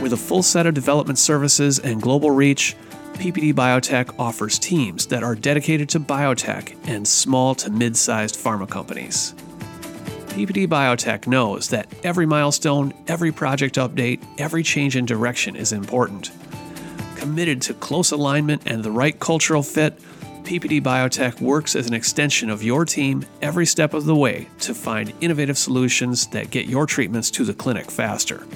[0.00, 2.76] With a full set of development services and global reach,
[3.14, 8.68] PPD Biotech offers teams that are dedicated to biotech and small to mid sized pharma
[8.68, 9.34] companies.
[10.32, 16.30] PPD Biotech knows that every milestone, every project update, every change in direction is important.
[17.16, 20.00] Committed to close alignment and the right cultural fit,
[20.44, 24.74] PPD Biotech works as an extension of your team every step of the way to
[24.74, 28.46] find innovative solutions that get your treatments to the clinic faster.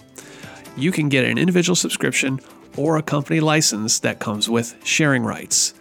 [0.76, 2.40] You can get an individual subscription
[2.76, 5.74] or a company license that comes with sharing rights.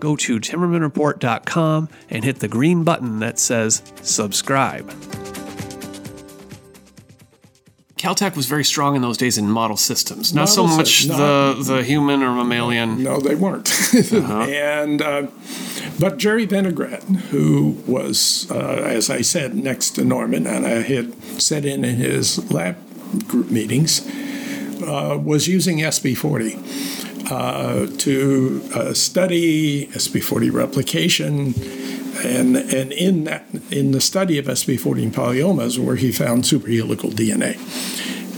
[0.00, 4.90] Go to timmermanreport.com and hit the green button that says subscribe.
[7.96, 11.54] Caltech was very strong in those days in model systems, not so much sy- the,
[11.54, 13.02] not- the human or mammalian.
[13.02, 13.72] No, they weren't.
[14.12, 15.26] and uh,
[15.98, 21.14] but Jerry Vinograd, who was, uh, as I said, next to Norman, and I had
[21.40, 22.76] sat in in his lab
[23.28, 24.06] group meetings,
[24.82, 31.54] uh, was using SV40 uh, to uh, study SV40 replication.
[32.24, 37.58] And, and in that in the study of SV40 polyomas, where he found superhelical DNA,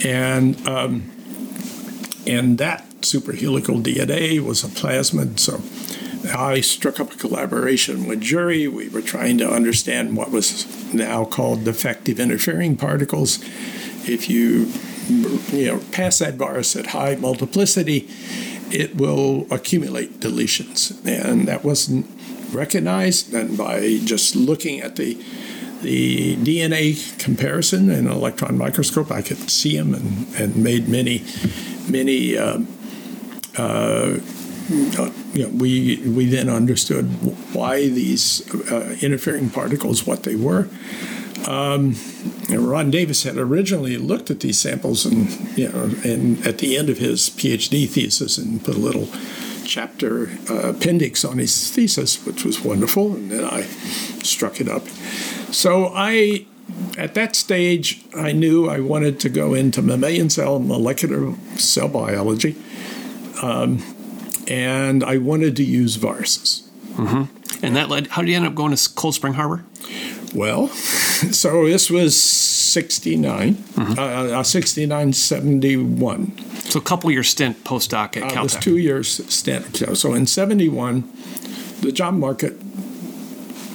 [0.05, 1.11] and um,
[2.27, 5.39] and that superhelical DNA was a plasmid.
[5.39, 5.61] So
[6.35, 8.69] I struck up a collaboration with Jerry.
[8.69, 13.43] We were trying to understand what was now called defective interfering particles.
[14.09, 14.73] If you
[15.57, 18.09] you know pass that virus at high multiplicity,
[18.71, 22.07] it will accumulate deletions, and that wasn't
[22.53, 23.33] recognized.
[23.35, 25.15] And by just looking at the
[25.83, 31.25] the DNA comparison in an electron microscope, I could see them and, and made many,
[31.89, 32.37] many.
[32.37, 32.61] Uh,
[33.57, 34.19] uh,
[34.69, 37.07] you know, we we then understood
[37.55, 40.69] why these uh, interfering particles, what they were.
[41.47, 41.95] Um,
[42.51, 46.91] Ron Davis had originally looked at these samples, and you know, and at the end
[46.91, 49.09] of his PhD thesis, and put a little
[49.67, 53.15] chapter uh, appendix on his thesis, which was wonderful.
[53.15, 53.63] And then I
[54.23, 54.87] struck it up.
[55.53, 56.47] So I,
[56.97, 62.57] at that stage, I knew I wanted to go into mammalian cell molecular cell biology,
[63.43, 63.79] um,
[64.49, 66.63] and I wanted to use viruses.
[67.63, 69.65] And that led, how did you end up going to Cold Spring Harbor?
[70.35, 70.69] Well,
[71.33, 76.39] so this was 69, uh, uh, 69, 71.
[76.71, 78.61] So a couple year stint postdoc at Uh, it was Caltech.
[78.63, 79.77] two years stint.
[79.77, 81.05] So- So in 71,
[81.83, 82.55] the job market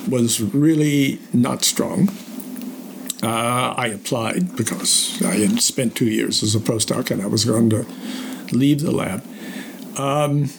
[0.10, 2.10] was really not strong.
[3.24, 7.46] Uh, I applied because I had spent two years as a postdoc and I was
[7.46, 7.86] going to
[8.52, 9.24] leave the lab.
[10.02, 10.50] Um,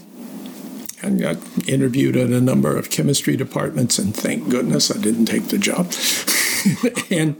[1.03, 1.37] and got
[1.69, 5.93] interviewed at a number of chemistry departments, and thank goodness I didn't take the job.
[7.11, 7.35] and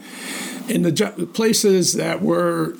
[0.69, 2.77] in the jo- places that were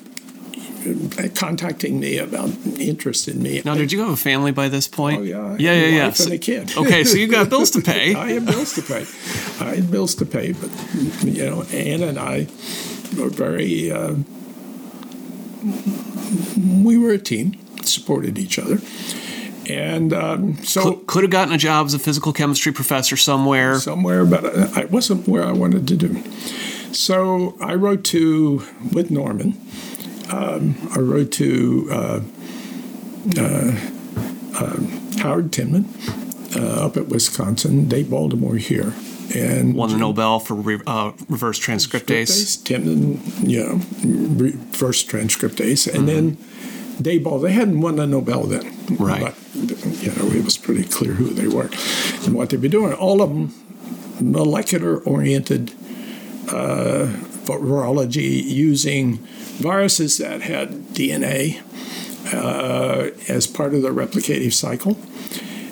[1.35, 5.21] contacting me about interest in me, now, did you have a family by this point?
[5.21, 5.55] Oh, yeah.
[5.57, 6.05] Yeah, yeah, yeah.
[6.07, 6.77] Wife and a kid.
[6.77, 8.13] okay, so you got bills to pay.
[8.13, 9.05] I had bills to pay.
[9.65, 10.69] I had bills to pay, but
[11.23, 12.47] you know, Ann and I
[13.17, 13.89] were very.
[13.89, 14.15] Uh,
[16.83, 17.55] we were a team,
[17.85, 18.79] supported each other,
[19.67, 23.79] and um, so Could, could have gotten a job as a physical chemistry professor somewhere.
[23.79, 24.45] somewhere, but
[24.77, 26.23] I wasn't where I wanted to do.
[26.93, 29.59] So I wrote to with Norman.
[30.29, 32.21] Um, I wrote to uh,
[33.37, 33.75] uh,
[34.59, 35.85] um, Howard Temin
[36.55, 38.93] uh, up at Wisconsin, Dave Baltimore here,
[39.35, 42.61] and Won the Nobel for re, uh, reverse transcriptase.
[42.63, 43.73] Temin, you know,
[44.43, 46.37] reverse transcriptase, and then
[47.01, 47.39] Dave Ball.
[47.39, 49.21] They hadn't won the Nobel then, Right.
[49.21, 51.69] But you know, it was pretty clear who they were
[52.25, 52.93] and what they'd be doing.
[52.93, 53.53] All of them
[54.19, 55.71] molecular-oriented
[56.49, 57.07] uh,
[57.45, 59.17] virology using
[59.57, 61.61] viruses that had DNA
[62.33, 64.97] uh, as part of the replicative cycle.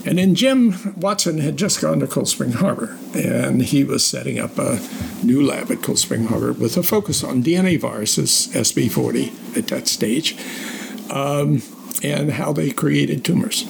[0.03, 4.39] And then Jim Watson had just gone to Cold Spring Harbor, and he was setting
[4.39, 4.79] up a
[5.23, 9.87] new lab at Cold Spring Harbor with a focus on DNA viruses, SV40 at that
[9.87, 10.35] stage,
[11.11, 11.61] um,
[12.03, 13.65] and how they created tumors.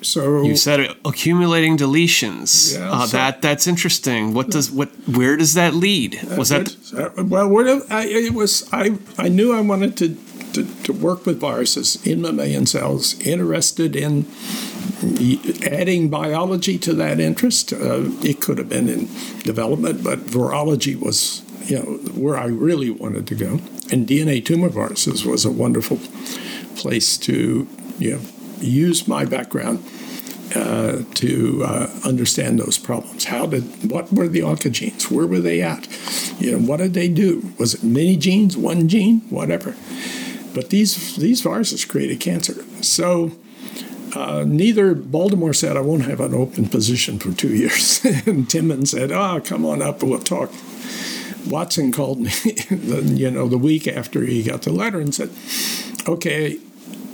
[0.00, 2.74] So You said it, accumulating deletions.
[2.74, 4.32] Yeah, uh, so- that that's interesting.
[4.32, 4.88] What does what?
[5.08, 6.20] Where does that lead?
[6.36, 7.48] Was that Uh, well?
[7.48, 10.06] What I, it was I I knew I wanted to,
[10.54, 13.16] to to work with viruses in mammalian cells.
[13.20, 14.24] Interested in
[15.64, 17.72] adding biology to that interest.
[17.72, 19.08] Uh, it could have been in
[19.42, 23.60] development, but virology was you know where I really wanted to go.
[23.90, 25.98] And DNA tumor viruses was a wonderful
[26.76, 27.66] place to
[27.98, 28.20] you know
[28.60, 29.84] use my background
[30.54, 33.24] uh, to uh, understand those problems.
[33.24, 35.10] How did what were the oncogenes?
[35.10, 35.86] Where were they at?
[36.40, 37.52] You know, what did they do?
[37.58, 39.74] Was it many genes, one gene, whatever?
[40.54, 42.64] But these these viruses created cancer.
[42.82, 43.32] So
[44.14, 48.86] uh, neither Baltimore said I won't have an open position for two years, and Temin
[48.86, 50.50] said, "Ah, come on up, we'll talk."
[51.46, 52.30] Watson called me,
[52.70, 55.30] the, you know, the week after he got the letter and said,
[56.08, 56.58] "Okay,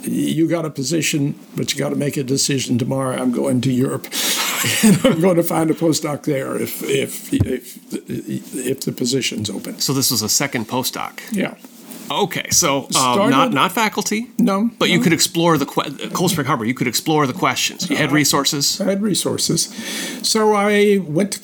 [0.02, 3.16] you got a position, but you got to make a decision tomorrow.
[3.16, 4.06] I'm going to Europe."
[4.82, 9.78] and I'm going to find a postdoc there if if if if the position's open.
[9.80, 11.20] So this was a second postdoc.
[11.32, 11.54] Yeah.
[12.10, 14.30] Okay, so um, Started- not not faculty.
[14.38, 16.64] No, but you could explore the que- Cold Spring Harbor.
[16.66, 17.88] You could explore the questions.
[17.88, 18.14] You had Uh-huh.
[18.16, 18.80] resources.
[18.80, 19.68] I had resources.
[20.22, 21.40] So I went to,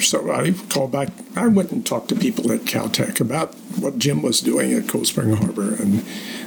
[0.00, 4.22] so I called back, I went and talked to people at Caltech about what Jim
[4.22, 5.74] was doing at Cold Spring Harbor.
[5.74, 6.04] And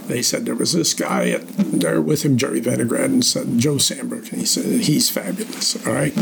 [0.07, 3.75] they said there was this guy at, there with him, Jerry Vinograd, and said Joe
[3.75, 5.75] Sambrook, And he said, he's fabulous.
[5.85, 6.15] All right.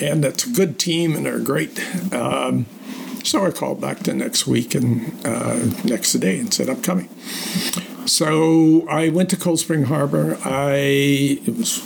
[0.00, 1.78] And it's a good team and they're great.
[2.12, 2.66] Um,
[3.24, 7.08] so I called back the next week and uh, next day and said, I'm coming.
[8.06, 10.38] So I went to Cold Spring Harbor.
[10.42, 11.78] I it was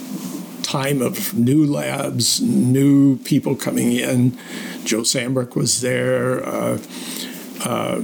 [0.75, 4.37] time of new labs, new people coming in.
[4.85, 6.45] Joe Sambrook was there.
[6.45, 6.79] Uh,
[7.65, 8.03] uh,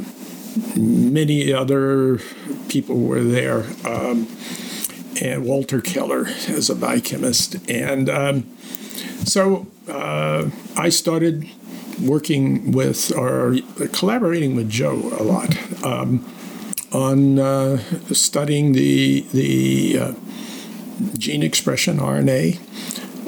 [0.77, 2.21] many other
[2.69, 3.65] people were there.
[3.85, 4.29] Um,
[5.21, 7.57] and Walter Keller as a biochemist.
[7.69, 8.57] And um,
[9.25, 11.49] so uh, I started
[12.01, 13.57] working with or
[13.91, 16.25] collaborating with Joe a lot um,
[16.93, 17.79] on uh,
[18.13, 20.13] studying the the uh,
[21.19, 22.59] gene expression RNA,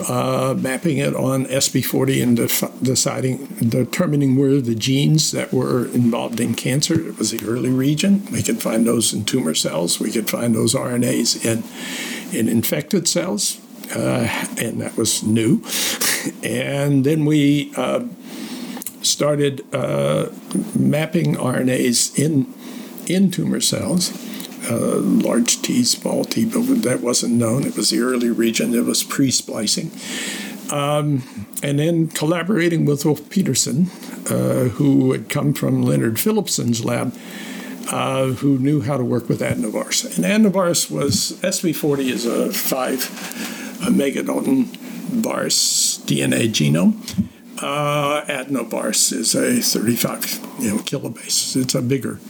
[0.09, 6.41] uh, mapping it on SV40 and def- deciding determining where the genes that were involved
[6.41, 6.95] in cancer.
[7.09, 8.27] It was the early region.
[8.33, 10.01] We could find those in tumor cells.
[10.01, 11.65] We could find those RNAs in
[12.37, 13.59] in infected cells.
[13.95, 15.63] Uh, and that was new.
[16.43, 18.05] and then we uh,
[19.03, 20.31] started uh,
[20.75, 22.53] mapping RNAs in
[23.07, 24.11] in tumor cells,
[24.71, 27.65] uh, large T, small t, but that wasn't known.
[27.65, 28.75] It was the early region.
[28.75, 29.91] It was pre-splicing,
[30.71, 33.89] um, and then collaborating with Ulf Pettersson,
[34.31, 37.15] uh, who had come from Lennart Philipson's lab.
[37.91, 40.17] Uh, who knew how to work with adenovirus.
[40.17, 43.01] And adenovirus was SV40 is a five
[43.83, 46.95] a megadalton virus DNA genome.
[47.59, 51.57] Uh, adenovirus is a 35 you know kilobase.
[51.61, 52.21] It's a bigger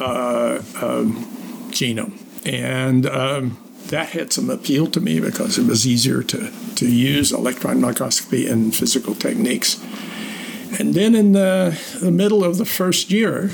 [0.00, 1.37] uh, um,
[1.70, 3.58] genome, and um,
[3.88, 8.46] that had some appeal to me because it was easier to to use electron microscopy
[8.46, 9.82] and physical techniques.
[10.78, 13.50] And then in the, the middle of the first year,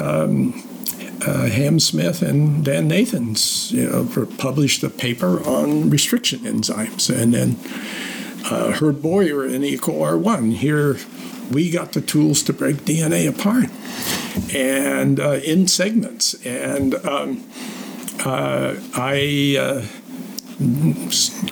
[0.00, 0.62] um,
[1.26, 7.32] uh, Ham Smith and Dan Nathans, you know, published a paper on restriction enzymes, and
[7.32, 7.56] then
[8.50, 10.54] uh, Herb Boyer and EcoR1.
[10.54, 10.94] Here,
[11.50, 13.70] we got the tools to break DNA apart
[14.54, 17.44] and uh, in segments, and um,
[18.24, 19.56] uh, I.
[19.58, 19.86] Uh,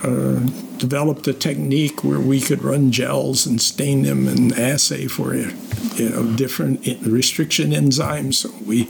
[0.05, 0.41] uh,
[0.77, 6.11] developed a technique where we could run gels and stain them and assay for you
[6.11, 8.35] know different restriction enzymes.
[8.35, 8.87] So we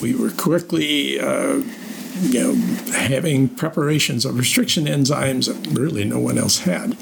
[0.00, 1.62] we were quickly uh,
[2.20, 2.54] you know
[2.92, 6.96] having preparations of restriction enzymes that really no one else had.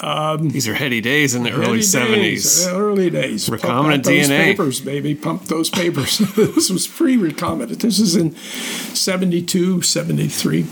[0.00, 2.66] These are heady days in the early seventies.
[2.66, 3.48] early days.
[3.48, 4.44] Recombinant those DNA.
[4.44, 5.14] papers, baby.
[5.14, 6.18] Pump those papers.
[6.36, 7.80] this was pre-recombinant.
[7.80, 10.66] This is in 72, 73.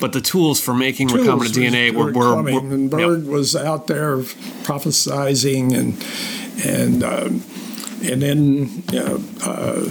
[0.00, 2.90] But the tools for making tools recombinant DNA were, were, coming, were- and.
[2.90, 4.18] Berg was out there
[4.64, 7.44] prophesizing, and and um,
[8.02, 9.90] and then you know, uh,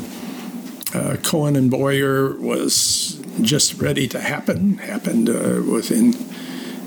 [0.94, 4.80] uh, Cohen and Boyer was just ready to happen.
[4.80, 6.14] Happened uh, within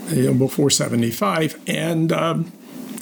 [0.09, 2.11] you know before seventy five, and.
[2.11, 2.51] Um,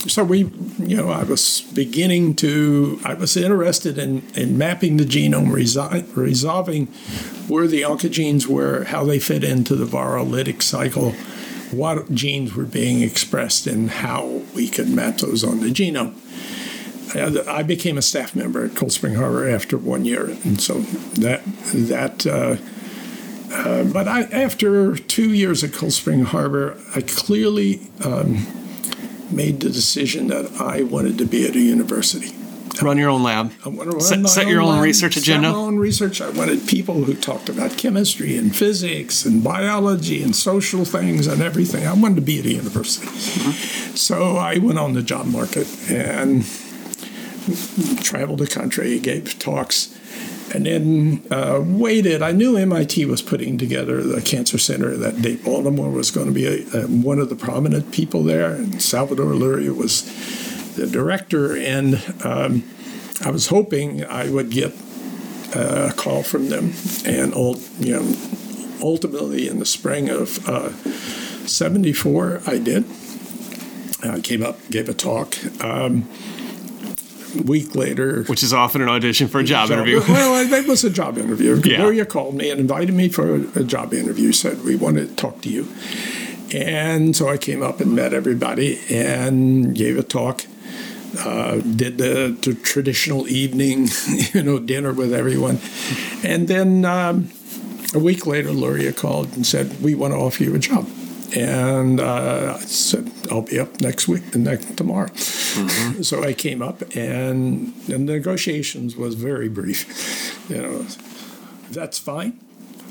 [0.07, 5.05] so we, you know, I was beginning to, I was interested in, in mapping the
[5.05, 6.87] genome, resi- resolving
[7.47, 11.11] where the oncogenes were, how they fit into the virolytic cycle,
[11.71, 16.15] what genes were being expressed, and how we could map those on the genome.
[17.47, 20.79] I became a staff member at Cold Spring Harbor after one year, and so
[21.19, 21.43] that
[21.73, 22.25] that.
[22.25, 22.57] Uh,
[23.53, 28.45] uh, but I, after two years at Cold Spring Harbor, I clearly um,
[29.31, 32.35] made the decision that I wanted to be at a university.
[32.81, 33.51] run your own lab.
[33.65, 35.51] I wanted to Set- run my set your own lab, research set agenda?
[35.51, 36.19] my own research.
[36.21, 41.41] I wanted people who talked about chemistry and physics and biology and social things and
[41.41, 41.85] everything.
[41.85, 43.07] I wanted to be at a university.
[43.07, 43.95] Mm-hmm.
[43.95, 46.43] So I went on the job market and
[48.03, 49.92] traveled the country, gave talks,
[50.53, 52.21] and then uh, waited.
[52.21, 56.33] I knew MIT was putting together the cancer center that Dave Baltimore was going to
[56.33, 60.03] be a, a, one of the prominent people there, and Salvador Luria was
[60.75, 61.57] the director.
[61.57, 62.63] And um,
[63.21, 64.73] I was hoping I would get
[65.55, 66.73] uh, a call from them,
[67.05, 67.33] and
[67.79, 68.15] you know,
[68.81, 70.71] ultimately in the spring of uh,
[71.47, 72.85] '74, I did.
[74.03, 75.37] I came up, gave a talk.
[75.63, 76.09] Um,
[77.35, 80.01] week later, Which is often an audition for a job interview.
[80.07, 81.61] Well, that was a job interview.
[81.73, 82.03] Yeah.
[82.05, 84.31] Called me and invited me for a, a job interview.
[84.31, 85.67] Said we want to talk to you,
[86.53, 90.45] And so I came up and met everybody and gave a talk.
[91.19, 93.87] Uh, did the, the, traditional evening,
[94.33, 95.59] you know, dinner with everyone,
[96.23, 97.29] and then um,
[97.93, 100.87] a week later, Luria called and said, "We want to offer you a job."
[101.35, 105.07] And uh, I said, I'll be up next week, and next tomorrow.
[105.07, 106.03] Mm-hmm.
[106.03, 110.47] So I came up, and, and the negotiations was very brief.
[110.49, 110.85] You know,
[111.71, 112.39] that's fine.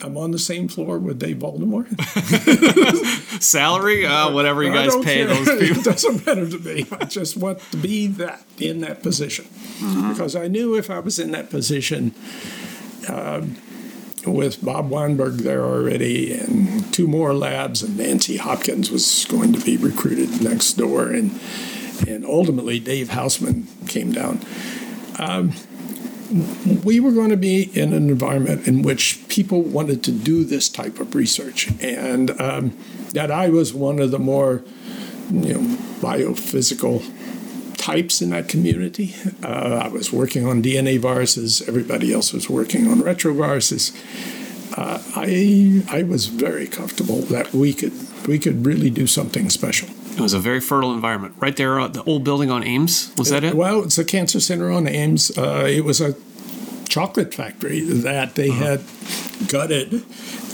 [0.03, 1.87] I'm on the same floor with Dave Baltimore.
[3.41, 5.27] Salary, uh, whatever you guys pay care.
[5.29, 5.81] those people.
[5.81, 6.87] it doesn't matter to me.
[6.91, 10.11] I just want to be that in that position mm-hmm.
[10.11, 12.15] because I knew if I was in that position.
[13.09, 13.57] Um,
[14.27, 19.61] with Bob Weinberg there already, and two more labs, and Nancy Hopkins was going to
[19.61, 21.39] be recruited next door, and
[22.07, 24.41] and ultimately Dave Housman came down.
[25.19, 25.53] Um,
[26.83, 30.69] we were going to be in an environment in which people wanted to do this
[30.69, 32.77] type of research, and um,
[33.13, 34.65] that I was one of the more,
[35.31, 37.03] you know, biophysical
[37.83, 39.15] types in that community.
[39.43, 41.63] Uh, I was working on DNA viruses.
[41.69, 43.93] Everybody else was working on retroviruses.
[44.79, 47.93] Uh, I I was very comfortable that we could
[48.27, 49.89] we could really do something special.
[50.13, 51.81] It was a very fertile environment, right there.
[51.81, 53.55] Uh, the old building on Ames was that it?
[53.55, 55.37] Well, it's a cancer center on Ames.
[55.37, 56.15] Uh, it was a
[56.89, 58.65] chocolate factory that they uh-huh.
[58.65, 58.81] had
[59.49, 60.05] gutted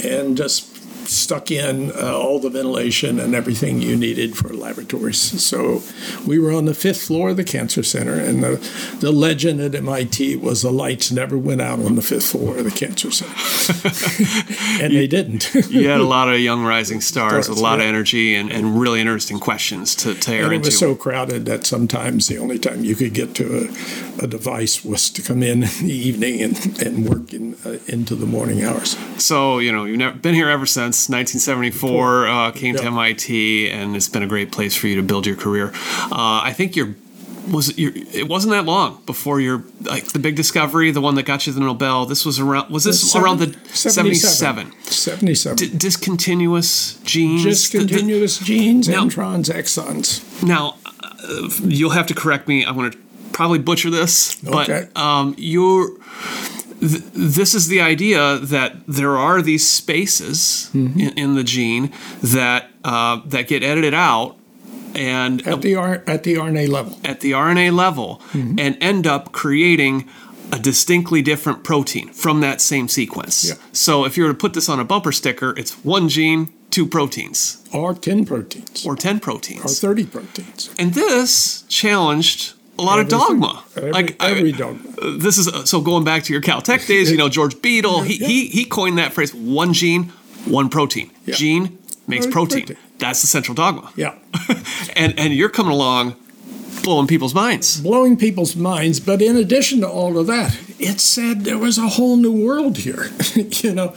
[0.05, 0.67] and just
[1.09, 5.42] stuck in uh, all the ventilation and everything you needed for laboratories.
[5.42, 5.82] So
[6.26, 9.74] we were on the fifth floor of the cancer center, and the, the legend at
[9.74, 14.82] MIT was the lights never went out on the fifth floor of the cancer center.
[14.82, 15.54] and you, they didn't.
[15.70, 17.84] you had a lot of young rising stars, stars with a lot yeah.
[17.84, 20.66] of energy and, and really interesting questions to tear and into.
[20.66, 23.68] It was so crowded that sometimes the only time you could get to
[24.18, 27.78] a, a device was to come in, in the evening and, and work in, uh,
[27.86, 28.96] into the morning hours.
[29.22, 30.97] So, you know, you've never been here ever since.
[31.07, 35.26] 1974, uh, came to MIT, and it's been a great place for you to build
[35.26, 35.70] your career.
[36.11, 36.94] Uh, I think you're
[37.51, 41.14] was it, your, it wasn't that long before your like the big discovery, the one
[41.16, 42.07] that got you the Nobel.
[42.07, 48.44] This was around was this seven, around the 77 77 D- discontinuous genes discontinuous the,
[48.44, 50.42] the, genes now, introns exons.
[50.42, 52.64] Now uh, you'll have to correct me.
[52.64, 52.99] I'm going to
[53.32, 54.88] probably butcher this, okay.
[54.94, 55.96] but um, you're
[56.81, 61.01] this is the idea that there are these spaces mm-hmm.
[61.01, 64.37] in, in, the gene that uh, that get edited out
[64.95, 68.59] and at the R, at the RNA level at the RNA level mm-hmm.
[68.59, 70.09] and end up creating
[70.53, 73.49] a distinctly different protein from that same sequence.
[73.49, 73.55] Yeah.
[73.72, 76.87] So if you were to put this on a bumper sticker, it's one gene, two
[76.87, 77.62] proteins.
[77.72, 78.87] Or 10 proteins.
[78.87, 79.64] Or 10 proteins.
[79.64, 80.74] Or 30 proteins.
[80.79, 83.64] And this challenged a lot of dogma.
[83.76, 85.16] Every, like every dogma.
[85.18, 87.11] This is uh, so going back to your Caltech days.
[87.11, 88.03] You know, George Beadle.
[88.03, 88.26] He yeah.
[88.26, 90.05] he, he coined that phrase: one gene,
[90.45, 91.11] one protein.
[91.24, 91.35] Yeah.
[91.35, 92.66] Gene makes protein.
[92.66, 92.85] protein.
[92.99, 93.93] That's the central dogma.
[93.97, 94.14] Yeah.
[94.97, 96.16] and and you're coming along,
[96.83, 97.81] blowing people's minds.
[97.81, 99.01] Blowing people's minds.
[99.01, 102.79] But in addition to all of that, it said there was a whole new world
[102.79, 103.11] here.
[103.37, 103.95] you know,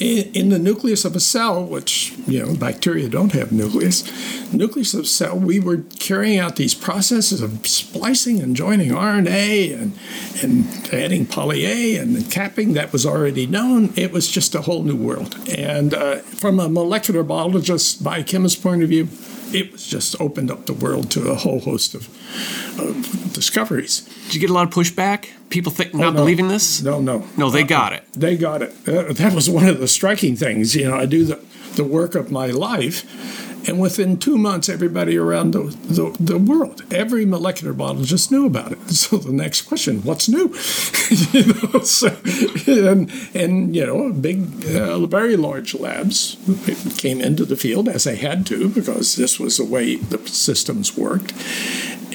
[0.00, 4.04] in, the nucleus of a cell, which, you know, bacteria don't have nucleus,
[4.52, 9.98] nucleus of cell, we were carrying out these processes of splicing and joining RNA and,
[10.42, 13.92] and adding poly A and capping that was already known.
[13.96, 15.36] It was just a whole new world.
[15.48, 19.08] And uh, from a molecular biologist, biochemist point of view,
[19.54, 22.08] it was just opened up the world to a whole host of,
[22.78, 24.00] of discoveries.
[24.26, 25.28] Did you get a lot of pushback?
[25.50, 26.16] People think not oh, no.
[26.16, 26.82] believing this?
[26.82, 27.50] No, no, no.
[27.50, 28.04] They uh, got it.
[28.12, 28.74] They got it.
[28.86, 30.74] Uh, that was one of the striking things.
[30.74, 31.40] You know, I do the
[31.76, 36.82] the work of my life, and within two months, everybody around the, the, the, world,
[36.90, 38.78] every molecular biologist knew about it.
[38.88, 40.44] So the next question, what's new?
[41.32, 42.16] you know, so,
[42.66, 46.38] and, and, you know, big, uh, very large labs
[46.96, 50.96] came into the field as they had to because this was the way the systems
[50.96, 51.34] worked.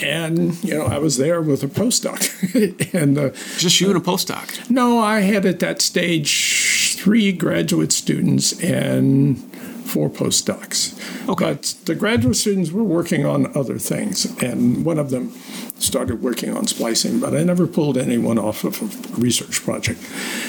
[0.01, 2.93] And, you know, I was there with a postdoc.
[2.99, 4.69] and uh, Just you and a postdoc?
[4.71, 9.52] No, I had at that stage three graduate students and
[9.85, 10.97] four postdocs.
[11.29, 11.53] Okay.
[11.53, 15.33] But the graduate students were working on other things, and one of them
[15.77, 19.99] started working on splicing, but I never pulled anyone off of a research project.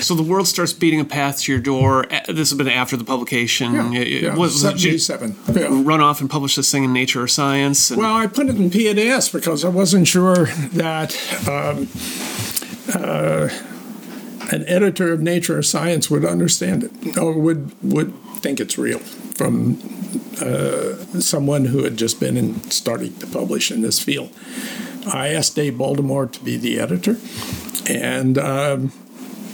[0.01, 2.07] So the world starts beating a path to your door.
[2.28, 3.93] This has been after the publication.
[3.93, 4.37] Yeah, yeah.
[4.37, 5.37] Was, 77.
[5.53, 5.68] Yeah.
[5.70, 7.91] Run off and publish this thing in Nature or Science?
[7.91, 7.99] And...
[7.99, 11.16] Well, I put it in PNAS because I wasn't sure that
[11.49, 11.89] um,
[12.95, 13.49] uh,
[14.53, 18.14] an editor of Nature or Science would understand it or would would
[18.45, 19.78] think it's real from
[20.38, 24.30] uh, someone who had just been in starting to publish in this field.
[25.07, 27.16] I asked Dave Baltimore to be the editor,
[27.88, 28.92] and um,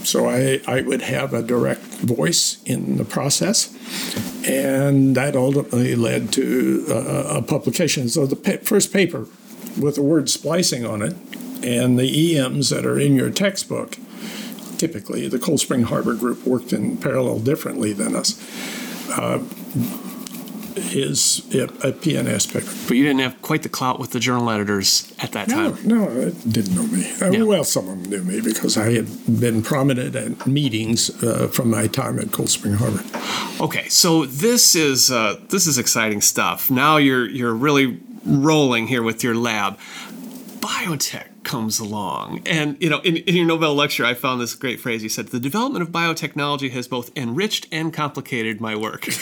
[0.02, 3.72] so I, I would have a direct voice in the process.
[4.48, 8.08] And that ultimately led to uh, a publication.
[8.08, 9.26] So the first paper
[9.78, 11.14] with the word splicing on it
[11.62, 13.98] and the EMs that are in your textbook,
[14.78, 18.40] typically the Cold Spring Harbor group worked in parallel differently than us.
[19.10, 19.40] Uh,
[20.92, 22.70] is a, a PNAS paper.
[22.88, 25.86] But you didn't have quite the clout with the journal editors at that No, time.
[25.88, 27.10] no, it didn't know me.
[27.20, 27.42] Uh, Yeah.
[27.42, 29.06] Well, some of them knew me because I had
[29.40, 33.02] been prominent at meetings uh, from my time at Cold Spring Harbor.
[33.60, 36.70] Okay, so this is uh, this is exciting stuff.
[36.70, 39.76] Now you're you're really rolling here with your lab.
[40.60, 44.80] Biotech comes along, and you know, in, in your Nobel lecture, I found this great
[44.80, 45.02] phrase.
[45.02, 49.06] You said, "The development of biotechnology has both enriched and complicated my work."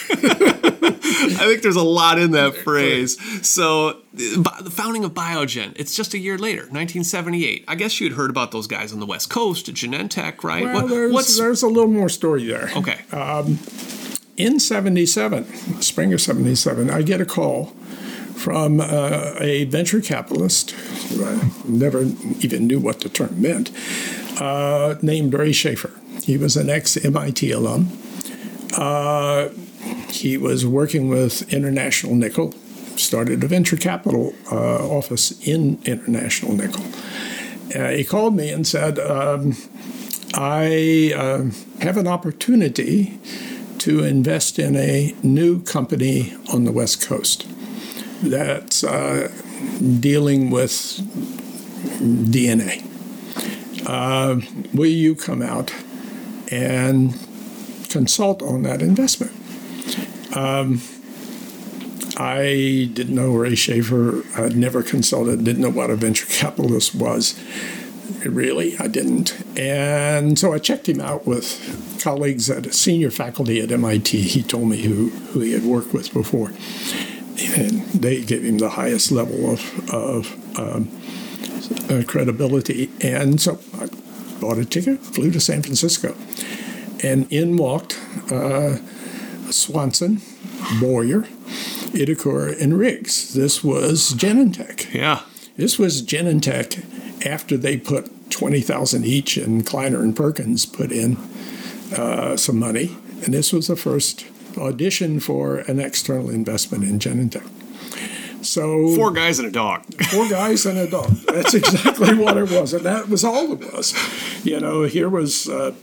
[1.20, 3.18] I think there's a lot in that phrase.
[3.46, 7.64] So, the founding of Biogen, it's just a year later, 1978.
[7.68, 10.64] I guess you'd heard about those guys on the West Coast, Genentech, right?
[10.64, 12.70] Well, What- there's, there's a little more story there.
[12.76, 13.00] okay?
[13.12, 13.58] Um,
[14.36, 17.74] in 77, spring of 77, I get a call
[18.38, 22.02] from uh, a venture capitalist who I never
[22.40, 23.70] even knew what the term meant,
[24.40, 25.92] uh, named Ray Schaefer.
[26.22, 27.88] He was an ex MIT alum.
[28.76, 29.48] Uh,
[30.08, 32.52] he was working with International Nickel,
[32.96, 36.84] started a venture capital uh, office in International Nickel.
[37.74, 39.56] Uh, he called me and said, um,
[40.34, 41.44] I uh,
[41.82, 43.18] have an opportunity
[43.78, 47.46] to invest in a new company on the West Coast
[48.22, 49.30] that's uh,
[50.00, 50.72] dealing with
[52.00, 52.84] DNA.
[53.86, 54.40] Uh,
[54.74, 55.72] will you come out
[56.50, 57.18] and
[57.88, 59.32] consult on that investment?
[60.36, 60.80] Um,
[62.16, 64.24] I didn't know Ray Schaefer.
[64.36, 67.38] I'd never consulted, didn't know what a venture capitalist was.
[68.24, 69.40] Really, I didn't.
[69.56, 74.20] And so I checked him out with colleagues at senior faculty at MIT.
[74.20, 76.50] He told me who, who he had worked with before.
[77.40, 80.88] And they gave him the highest level of, of um,
[81.90, 82.90] uh, credibility.
[83.00, 83.88] And so I
[84.40, 86.16] bought a ticket, flew to San Francisco.
[87.02, 87.98] And in walked
[88.32, 88.78] uh,
[89.50, 90.20] Swanson,
[90.80, 91.22] Boyer,
[91.92, 93.34] Itakura, and Riggs.
[93.34, 94.92] This was Genentech.
[94.92, 95.22] Yeah.
[95.56, 101.16] This was Genentech after they put 20,000 each and Kleiner and Perkins put in
[101.96, 102.96] uh, some money.
[103.24, 104.24] And this was the first
[104.58, 107.46] audition for an external investment in Genentech.
[108.44, 109.82] So Four guys and a dog.
[110.04, 111.10] four guys and a dog.
[111.26, 113.94] That's exactly what it was, and that was all it was.
[114.44, 115.74] You know, here was, uh,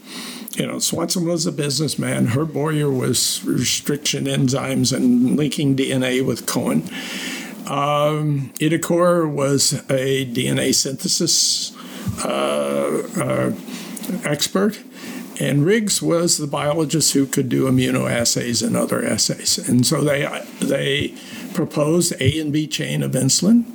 [0.54, 2.28] you know, Swanson was a businessman.
[2.28, 6.84] Herb Boyer was restriction enzymes and linking DNA with Cohen.
[7.68, 11.76] Um, Itakura was a DNA synthesis
[12.24, 13.52] uh, uh,
[14.24, 14.80] expert.
[15.40, 19.58] And Riggs was the biologist who could do immunoassays and other assays.
[19.58, 20.26] And so they,
[20.62, 21.14] they
[21.54, 23.66] proposed A and B chain of insulin,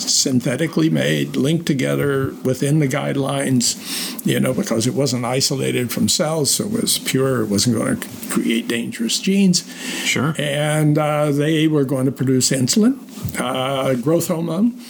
[0.00, 6.52] synthetically made, linked together within the guidelines, you know, because it wasn't isolated from cells,
[6.52, 9.68] so it was pure, it wasn't going to create dangerous genes.
[10.04, 10.34] Sure.
[10.38, 12.98] And uh, they were going to produce insulin,
[13.40, 14.80] uh, growth hormone.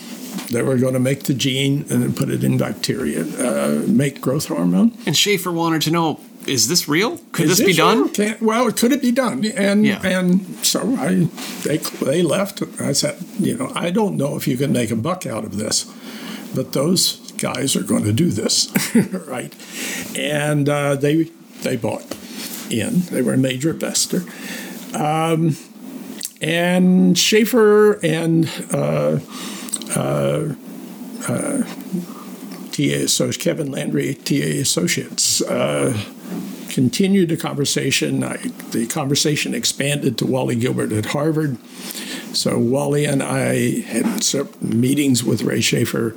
[0.51, 4.21] They were going to make the gene and then put it in bacteria, uh, make
[4.21, 4.97] growth hormone.
[5.07, 7.19] And Schaefer wanted to know: Is this real?
[7.33, 8.09] Could Is this be done?
[8.11, 9.45] Can, well, could it be done?
[9.47, 10.01] And Yeah.
[10.05, 11.29] and so I
[11.65, 12.63] they they left.
[12.81, 15.57] I said, you know, I don't know if you can make a buck out of
[15.57, 15.87] this,
[16.55, 18.71] but those guys are going to do this,
[19.27, 19.53] right?
[20.17, 21.31] And uh, they
[21.63, 22.05] they bought
[22.71, 23.01] in.
[23.11, 24.23] They were a major investor.
[24.95, 25.57] Um,
[26.41, 29.19] and Schaefer and uh,
[29.97, 30.55] uh,
[32.73, 35.97] TA Associates, Kevin Landry, TA Associates, uh,
[36.71, 38.25] continued the conversation.
[38.25, 38.37] I,
[38.71, 41.59] the conversation expanded to Wally Gilbert at Harvard.
[42.35, 44.25] So Wally and I had
[44.63, 46.17] meetings with Ray Schaefer.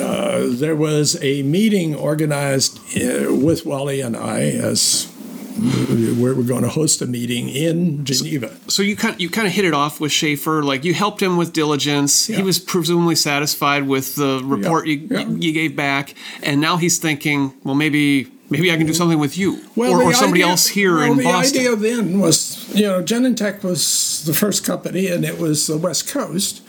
[0.00, 5.12] Uh, there was a meeting organized uh, with Wally and I as
[5.56, 8.54] where we're going to host a meeting in Geneva.
[8.68, 10.62] So you kind you kind of hit it off with Schaefer.
[10.62, 12.26] Like you helped him with diligence.
[12.26, 15.26] He was presumably satisfied with the report you, yeah.
[15.28, 19.36] you gave back, and now he's thinking, well, maybe maybe I can do something with
[19.36, 21.60] you or, or somebody idea- else here well, in the Boston.
[21.60, 26.08] idea then was, you know, Genentech was the first company, and it was the West
[26.08, 26.62] Coast.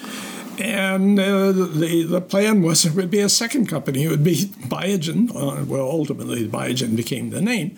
[0.60, 4.06] And uh, the the plan was it would be a second company.
[4.06, 5.30] It would be Biogen.
[5.30, 7.78] Uh, well, ultimately, Biogen became the name,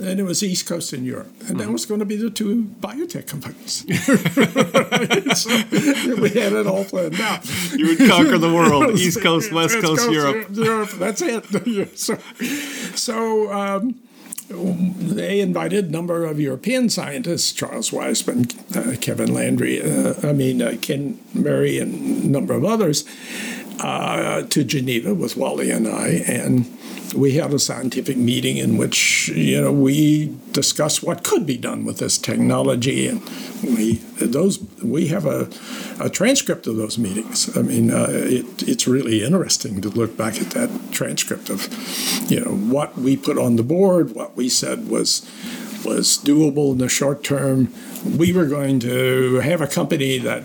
[0.00, 2.64] and it was East Coast and Europe, and that was going to be the two
[2.80, 3.80] biotech companies.
[5.38, 5.50] so
[6.20, 7.48] we had it all planned out.
[7.72, 10.48] You would conquer the world, East Coast, West Coast, Europe.
[10.52, 10.90] Europe.
[10.90, 11.98] That's it.
[11.98, 12.18] so,
[12.94, 14.00] so um,
[14.48, 20.60] they invited a number of European scientists, Charles Weissmann, uh, Kevin Landry, uh, I mean,
[20.60, 23.04] uh, Ken Murray, and a number of others,
[23.80, 26.08] uh, to Geneva with Wally and I.
[26.26, 26.66] And
[27.14, 31.84] we had a scientific meeting in which you know we discussed what could be done
[31.84, 33.22] with this technology, and
[33.62, 35.48] we those we have a,
[36.00, 37.54] a transcript of those meetings.
[37.56, 41.68] I mean, uh, it, it's really interesting to look back at that transcript of
[42.30, 45.28] you know what we put on the board, what we said was
[45.84, 47.72] was doable in the short term.
[48.04, 50.44] We were going to have a company that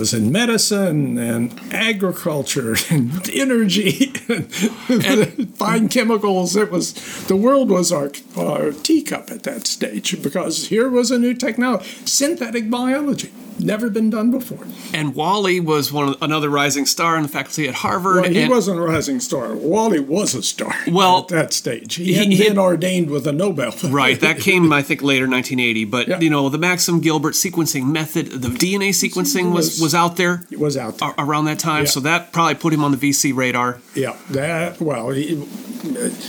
[0.00, 4.48] was in medicine and agriculture and energy and,
[4.88, 6.56] and fine chemicals.
[6.56, 6.94] It was
[7.26, 11.84] the world was our, our teacup at that stage because here was a new technology,
[12.06, 13.30] synthetic biology
[13.64, 14.66] never been done before.
[14.92, 18.22] And Wally was one of, another rising star in the faculty at Harvard.
[18.22, 19.54] Well, he wasn't a rising star.
[19.54, 20.74] Wally was a star.
[20.88, 23.74] Well, at that stage, he, he hadn't been ordained with a Nobel.
[23.90, 25.84] Right, that came I think later, 1980.
[25.84, 26.20] But yeah.
[26.20, 30.44] you know, the Maxam Gilbert sequencing method, the DNA sequencing was was, was out there.
[30.50, 31.90] It was out there around that time, yeah.
[31.90, 33.80] so that probably put him on the VC radar.
[33.94, 35.34] Yeah, that well, he,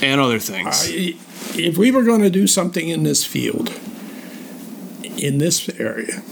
[0.01, 0.89] and other things.
[0.89, 1.17] Uh,
[1.57, 3.69] if we were going to do something in this field,
[5.17, 6.23] in this area,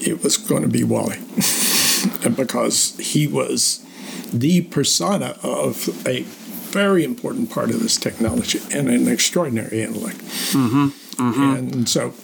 [0.00, 1.18] it was going to be Wally
[2.36, 3.84] because he was
[4.32, 6.22] the persona of a
[6.70, 10.18] very important part of this technology and an extraordinary intellect.
[10.18, 11.42] Mm-hmm, mm-hmm.
[11.42, 12.14] And so.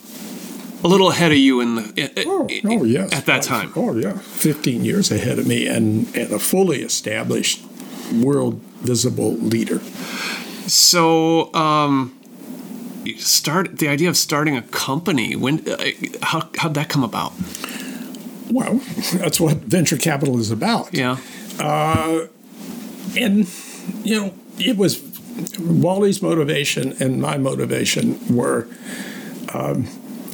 [0.82, 2.24] A little ahead of you in the.
[2.26, 3.10] oh, oh, yes.
[3.14, 3.72] At that time.
[3.74, 4.12] Oh, yeah.
[4.12, 7.62] 15 years ahead of me and, and a fully established
[8.12, 9.78] world visible leader.
[10.68, 12.13] So, um,
[13.18, 15.36] start the idea of starting a company.
[15.36, 15.76] When, uh,
[16.22, 17.32] how, how'd that come about?
[18.50, 18.74] Well,
[19.14, 20.92] that's what venture capital is about.
[20.92, 21.18] Yeah.
[21.58, 22.26] Uh,
[23.16, 23.48] and,
[24.02, 25.02] you know, it was
[25.58, 28.68] Wally's motivation and my motivation were
[29.52, 29.88] um,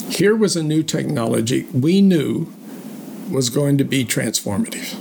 [0.09, 2.51] here was a new technology we knew
[3.29, 4.97] was going to be transformative.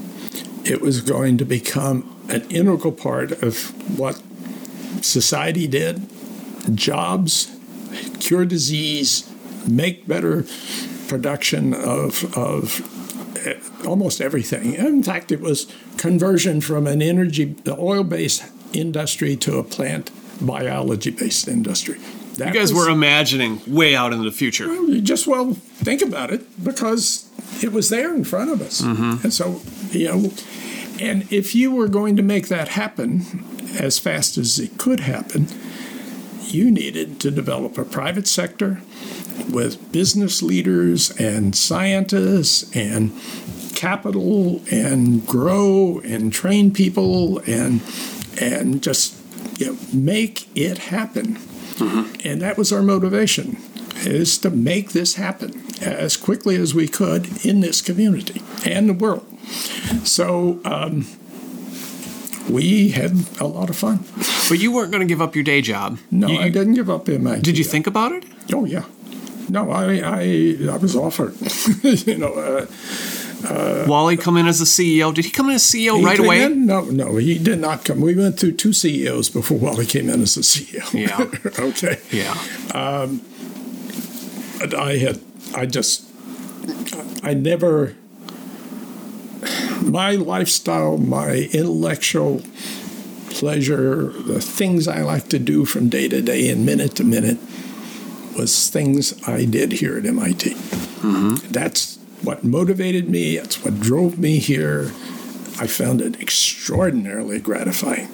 [0.66, 4.22] It was going to become an integral part of what
[5.02, 6.08] society did
[6.74, 7.50] jobs,
[8.20, 9.30] cure disease,
[9.66, 10.45] make better
[11.09, 14.74] production of, of almost everything.
[14.74, 20.11] In fact, it was conversion from an energy, oil-based industry to a plant
[20.41, 21.99] biology-based industry.
[22.36, 24.68] That you guys was, were imagining way out into the future.
[24.68, 27.28] Well, you just well think about it because
[27.62, 29.22] it was there in front of us, mm-hmm.
[29.22, 29.61] and so
[29.91, 30.32] you know,
[31.01, 33.45] and if you were going to make that happen
[33.78, 35.49] as fast as it could happen,
[36.53, 38.80] you needed to develop a private sector
[39.48, 43.12] with business leaders and scientists and
[43.74, 47.80] capital and grow and train people and
[48.40, 49.16] and just
[49.59, 51.36] you know, make it happen.
[51.36, 52.28] Mm-hmm.
[52.28, 53.57] And that was our motivation
[53.96, 58.94] is to make this happen as quickly as we could in this community and the
[58.94, 59.26] world.
[60.05, 61.07] So um,
[62.48, 64.05] we had a lot of fun.
[64.51, 65.98] But you weren't going to give up your day job.
[66.11, 67.38] No, you, I didn't give up in my.
[67.38, 68.24] Did you think about it?
[68.53, 68.84] Oh yeah.
[69.48, 71.36] No, I I I was offered.
[72.07, 72.34] you know.
[72.34, 72.66] Uh,
[73.48, 75.14] uh, Wally come in as the CEO.
[75.14, 76.42] Did he come in as CEO right away?
[76.42, 76.66] In?
[76.66, 78.01] No, no, he did not come.
[78.01, 80.92] We went through two CEOs before Wally came in as the CEO.
[80.92, 81.30] Yeah.
[81.59, 82.01] okay.
[82.11, 82.36] Yeah.
[82.74, 83.22] Um,
[84.76, 85.20] I had,
[85.55, 86.05] I just,
[87.22, 87.94] I never,
[89.80, 92.42] my lifestyle, my intellectual
[93.30, 97.38] pleasure, the things I like to do from day to day and minute to minute
[98.36, 100.50] was things I did here at MIT.
[100.50, 101.52] Mm-hmm.
[101.52, 104.92] That's what motivated me, that's what drove me here.
[105.58, 108.08] I found it extraordinarily gratifying.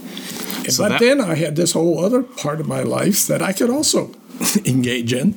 [0.69, 3.53] So but that- then I had this whole other part of my life that I
[3.53, 4.13] could also
[4.65, 5.35] engage in.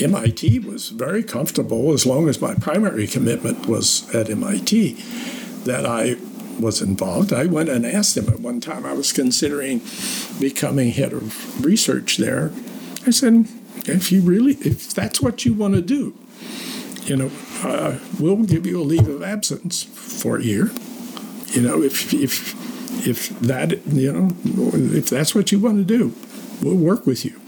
[0.00, 4.92] MIT was very comfortable as long as my primary commitment was at MIT
[5.64, 6.16] that I
[6.60, 7.32] was involved.
[7.32, 9.82] I went and asked him at one time, I was considering
[10.38, 12.52] becoming head of research there.
[13.06, 13.46] I said,
[13.86, 16.14] if you really, if that's what you want to do,
[17.04, 17.30] you know,
[17.62, 20.70] uh, we'll give you a leave of absence for a year.
[21.46, 22.54] You know, if if
[23.06, 24.30] if that you know
[24.94, 26.14] if that's what you want to do,
[26.62, 27.40] we'll work with you.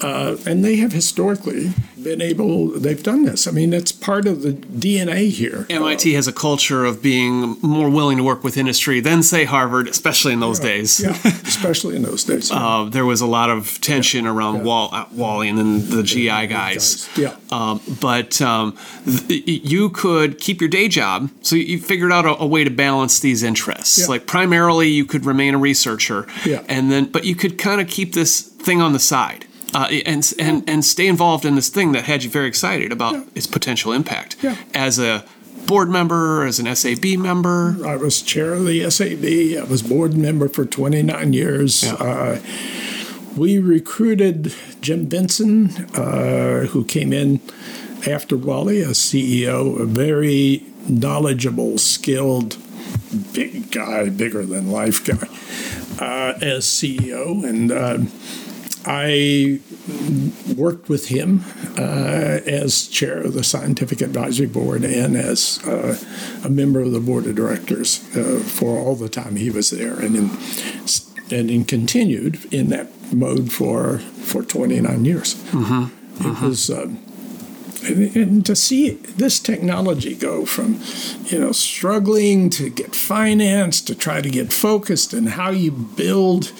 [0.00, 1.72] Uh, and they have historically
[2.04, 2.68] been able.
[2.68, 3.46] They've done this.
[3.48, 5.66] I mean, it's part of the DNA here.
[5.70, 9.88] MIT has a culture of being more willing to work with industry than, say, Harvard,
[9.88, 11.00] especially in those days.
[11.00, 12.50] Yeah, especially in those days.
[12.64, 16.46] Uh, there was a lot of tension around Wall, uh, Wally and then the GI
[16.46, 17.08] guys.
[17.16, 17.36] Yeah.
[17.50, 18.76] Um, but um,
[19.28, 22.70] th- you could keep your day job, so you figured out a, a way to
[22.70, 23.98] balance these interests.
[24.00, 24.06] Yeah.
[24.06, 26.62] Like primarily, you could remain a researcher, Yeah.
[26.68, 29.46] and then but you could kind of keep this thing on the side.
[29.74, 33.14] Uh, and, and and stay involved in this thing that had you very excited about
[33.14, 33.22] Yeah.
[33.34, 34.56] its potential impact Yeah.
[34.72, 35.24] as a
[35.66, 37.76] board member, as an SAB member.
[37.84, 39.24] I was chair of the SAB.
[39.58, 41.82] I was board member for 29 years.
[41.82, 41.94] Yeah.
[41.94, 42.38] Uh,
[43.36, 47.40] we recruited Jim Vincent, uh, who came in
[48.06, 52.58] after Wally as CEO, a very knowledgeable, skilled,
[53.32, 55.26] big guy, bigger than life guy,
[55.98, 57.42] uh, as CEO.
[57.44, 57.98] And uh,
[58.86, 59.60] I
[60.56, 61.44] worked with him
[61.78, 65.96] uh, as chair of the scientific advisory board and as uh,
[66.44, 69.98] a member of the board of directors uh, for all the time he was there,
[69.98, 70.30] and in,
[71.30, 75.34] and in continued in that mode for for 29 years.
[76.20, 76.70] It was.
[76.70, 76.98] Um,
[77.86, 80.80] and, to see this technology go from,
[81.26, 86.52] you know, struggling to get financed to try to get focused and how you build,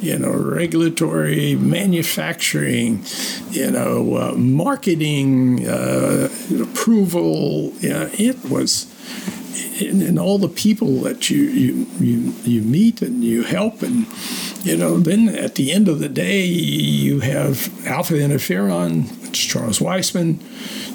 [0.00, 3.04] you know, regulatory manufacturing,
[3.50, 6.28] you know, uh, marketing, uh,
[6.60, 8.90] approval, yeah, it was.
[9.80, 14.06] And, and all the people that you, you you you meet and you help and
[14.62, 20.40] you know then at the end of the day you have alpha interferon Charles Weissmann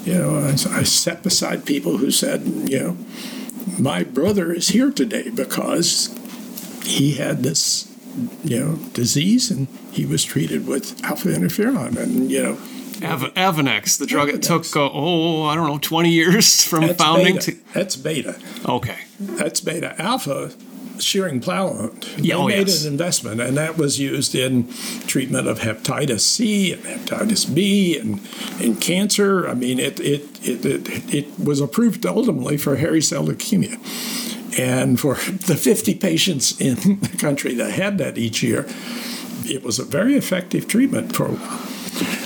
[0.06, 2.96] you know I, I sat beside people who said you know
[3.78, 6.14] my brother is here today because
[6.84, 7.86] he had this
[8.44, 12.58] you know disease and he was treated with alpha interferon and you know
[13.02, 17.02] Av- Avonex, the drug it took, uh, oh, I don't know, 20 years from that's
[17.02, 17.52] founding beta.
[17.52, 17.58] to.
[17.72, 18.38] that's beta
[18.68, 18.98] Okay.
[19.18, 19.94] That's beta.
[19.98, 20.52] Alpha,
[21.00, 22.04] Schering-Plough owned.
[22.16, 22.84] Yeah, they oh, made yes.
[22.84, 24.68] an investment, and that was used in
[25.06, 28.20] treatment of hepatitis C and hepatitis B and,
[28.60, 29.48] and cancer.
[29.48, 33.78] I mean, it, it, it, it, it was approved ultimately for hairy cell leukemia.
[34.58, 35.14] And for
[35.46, 38.66] the 50 patients in the country that had that each year,
[39.44, 41.66] it was a very effective treatment for a while.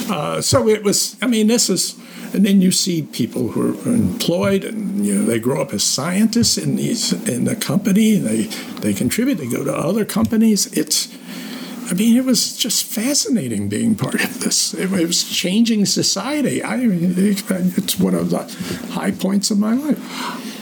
[0.06, 1.98] Uh, so it was, I mean, this is,
[2.34, 5.84] and then you see people who are employed and, you know, they grow up as
[5.84, 8.42] scientists in these, in the company, they,
[8.80, 10.66] they contribute, they go to other companies.
[10.76, 11.14] It's,
[11.90, 14.72] I mean, it was just fascinating being part of this.
[14.74, 16.64] It, was changing society.
[16.64, 18.38] I mean, it's one of the
[18.92, 19.98] high points of my life.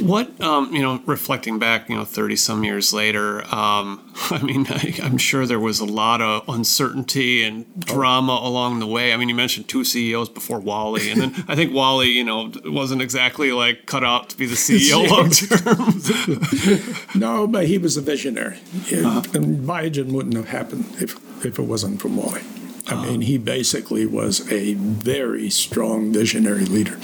[0.01, 4.66] What, um, you know, reflecting back, you know, 30 some years later, um, I mean,
[4.68, 9.12] I, I'm sure there was a lot of uncertainty and drama along the way.
[9.12, 12.53] I mean, you mentioned two CEOs before Wally, and then I think Wally, you know,
[12.64, 17.20] wasn't exactly like cut out to be the CEO long term.
[17.20, 18.59] No, but he was a visionary.
[18.91, 21.12] And Biogen wouldn't have happened if,
[21.45, 22.43] if it wasn't for Wally.
[22.89, 26.99] I mean, he basically was a very strong visionary leader,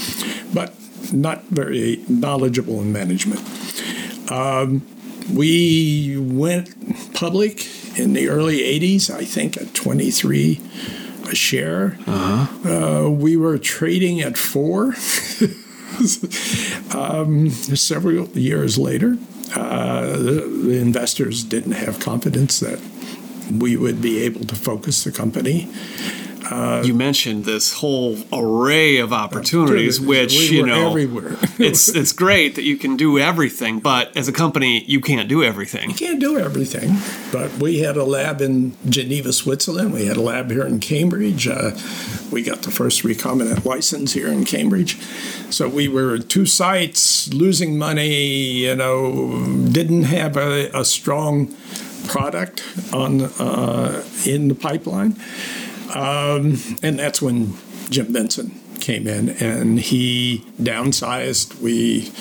[0.53, 0.75] but
[1.13, 3.41] not very knowledgeable in management.
[4.31, 4.83] Um,
[5.33, 7.67] we went public
[7.99, 10.61] in the early 80s, I think at 23
[11.29, 11.99] a share.
[12.07, 14.95] Uh, we were trading at four.
[16.95, 19.19] um, several years later,
[19.55, 22.79] uh, the, the investors didn't have confidence that
[23.51, 25.69] we would be able to focus the company.
[26.85, 31.37] you mentioned this whole array of opportunities, which, we you know, everywhere.
[31.59, 35.43] it's it's great that you can do everything, but as a company, you can't do
[35.43, 35.91] everything.
[35.91, 36.97] You can't do everything,
[37.33, 39.93] but we had a lab in Geneva, Switzerland.
[39.93, 41.47] We had a lab here in Cambridge.
[41.47, 41.73] Uh,
[42.33, 44.99] we got the first recombinant license here in Cambridge.
[45.51, 51.55] So we were at two sites, losing money, you know, didn't have a, a strong
[52.09, 55.17] product on uh, in the pipeline.
[55.95, 57.55] Um, and that's when
[57.89, 61.61] Jim Vincent came in and he downsized.
[61.61, 62.13] We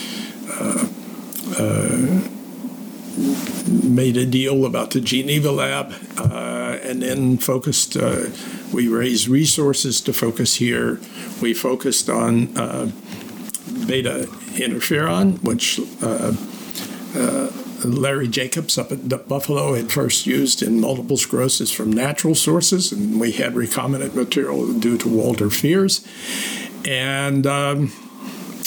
[3.67, 7.97] made a deal about the Geneva lab uh, and then focused.
[7.97, 8.27] Uh,
[8.73, 10.99] we raised resources to focus here.
[11.41, 12.91] We focused on uh,
[13.87, 16.33] beta interferon, which uh,
[17.15, 17.51] uh,
[17.83, 23.19] Larry Jacobs up at Buffalo had first used in multiple sclerosis from natural sources, and
[23.19, 26.05] we had recombinant material due to Walter Fiers.
[26.85, 27.91] And um,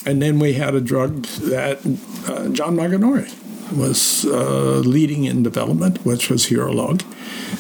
[0.07, 1.79] and then we had a drug that
[2.29, 3.29] uh, John Maraganore
[3.77, 7.03] was uh, leading in development, which was Hirulog.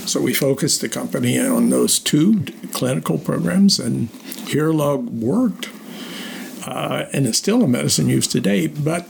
[0.08, 4.08] So we focused the company on those two clinical programs, and
[4.48, 5.68] Hirulog worked,
[6.66, 8.66] uh, and is still a medicine used today.
[8.66, 9.06] But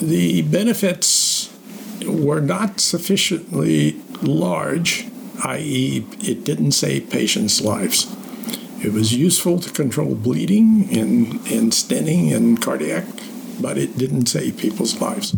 [0.00, 1.15] the benefits
[2.04, 5.06] were not sufficiently large,
[5.44, 8.14] i.e., it didn't save patients' lives.
[8.82, 13.04] It was useful to control bleeding and, and stenting and cardiac,
[13.60, 15.34] but it didn't save people's lives.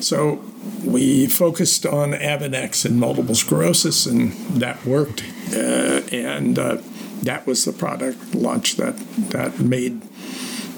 [0.00, 0.44] So
[0.84, 5.24] we focused on Avonex and multiple sclerosis, and that worked.
[5.52, 6.78] Uh, and uh,
[7.22, 8.96] that was the product launch that,
[9.30, 10.02] that made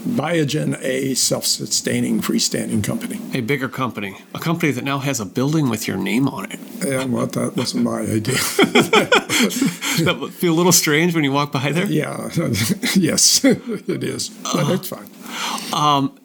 [0.00, 3.20] Biogen a self sustaining freestanding company.
[3.34, 4.16] A bigger company.
[4.34, 6.58] A company that now has a building with your name on it.
[6.82, 8.34] Yeah, well, that wasn't my idea.
[10.04, 11.84] that would feel a little strange when you walk by there?
[11.84, 12.30] Yeah,
[12.94, 14.30] yes, it is.
[14.30, 15.10] But uh, it's fine.
[15.72, 16.18] Um,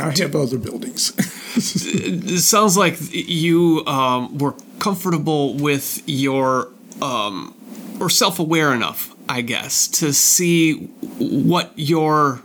[0.00, 1.12] I have other buildings.
[1.54, 6.68] it sounds like you um, were comfortable with your,
[7.00, 7.54] um,
[8.00, 10.86] or self aware enough, I guess, to see
[11.18, 12.42] what your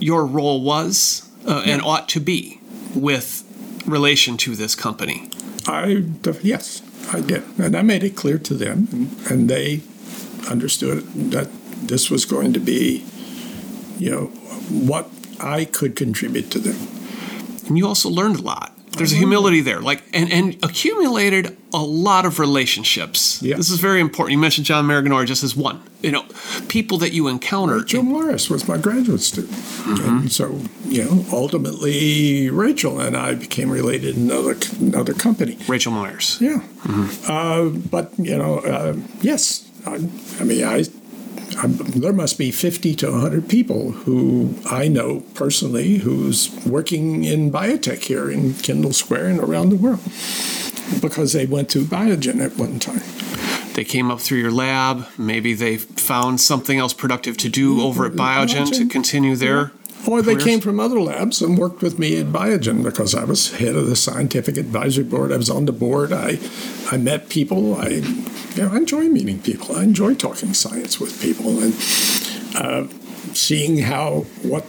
[0.00, 2.60] your role was uh, and ought to be
[2.94, 3.44] with
[3.86, 5.30] relation to this company.
[5.66, 6.04] I
[6.42, 6.82] yes,
[7.12, 9.82] I did, and I made it clear to them, and, and they
[10.48, 11.48] understood that
[11.86, 13.04] this was going to be,
[13.98, 14.26] you know,
[14.68, 16.76] what I could contribute to them.
[17.66, 21.78] And you also learned a lot there's a humility there like and, and accumulated a
[21.82, 23.40] lot of relationships.
[23.42, 23.56] Yeah.
[23.56, 24.32] this is very important.
[24.32, 26.24] You mentioned john Maraganore just as one you know
[26.68, 29.52] people that you encounter rachel morris was my graduate student.
[29.52, 30.08] Mm-hmm.
[30.08, 35.58] and so you know ultimately rachel and i became related in another another company.
[35.68, 36.38] Rachel Meyers.
[36.40, 36.60] Yeah.
[36.84, 37.30] Mm-hmm.
[37.30, 39.94] uh, but you know uh, yes I,
[40.40, 40.84] I mean i
[41.66, 48.04] there must be 50 to 100 people who I know personally who's working in biotech
[48.04, 50.00] here in Kendall Square and around the world
[51.00, 53.02] because they went to Biogen at one time.
[53.74, 55.06] They came up through your lab.
[55.16, 58.78] Maybe they found something else productive to do over at Biogen, Biogen.
[58.78, 59.72] to continue their
[60.06, 63.52] or they came from other labs and worked with me at Biogen because I was
[63.52, 65.30] head of the scientific advisory board.
[65.30, 66.12] I was on the board.
[66.12, 66.38] I,
[66.90, 67.76] I met people.
[67.76, 68.00] I,
[68.54, 69.76] you know, I enjoy meeting people.
[69.76, 71.74] I enjoy talking science with people and
[72.56, 72.86] uh,
[73.34, 74.64] seeing how what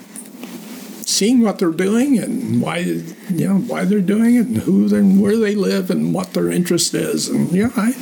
[1.08, 5.22] seeing what they're doing and why you know why they're doing it and who and
[5.22, 7.94] where they live and what their interest is and you know I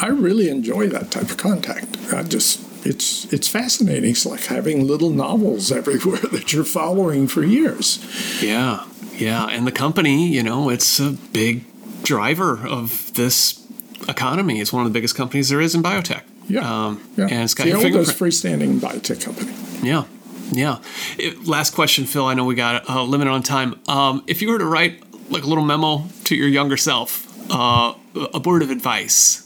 [0.00, 1.98] I really enjoy that type of contact.
[2.12, 4.10] I just it's it's fascinating.
[4.10, 8.04] It's like having little novels everywhere that you're following for years.
[8.42, 8.84] Yeah,
[9.16, 11.64] yeah, and the company, you know, it's a big
[12.02, 13.63] driver of this
[14.08, 14.60] economy.
[14.60, 16.22] It's one of the biggest companies there is in biotech.
[16.46, 17.24] Yeah, um, yeah.
[17.24, 19.52] and it's got it's the oldest freestanding biotech company.
[19.86, 20.04] Yeah,
[20.52, 20.78] yeah.
[21.18, 22.26] It, last question, Phil.
[22.26, 23.80] I know we got a limit on time.
[23.88, 27.94] Um, if you were to write like a little memo to your younger self, uh,
[28.14, 29.40] a word of advice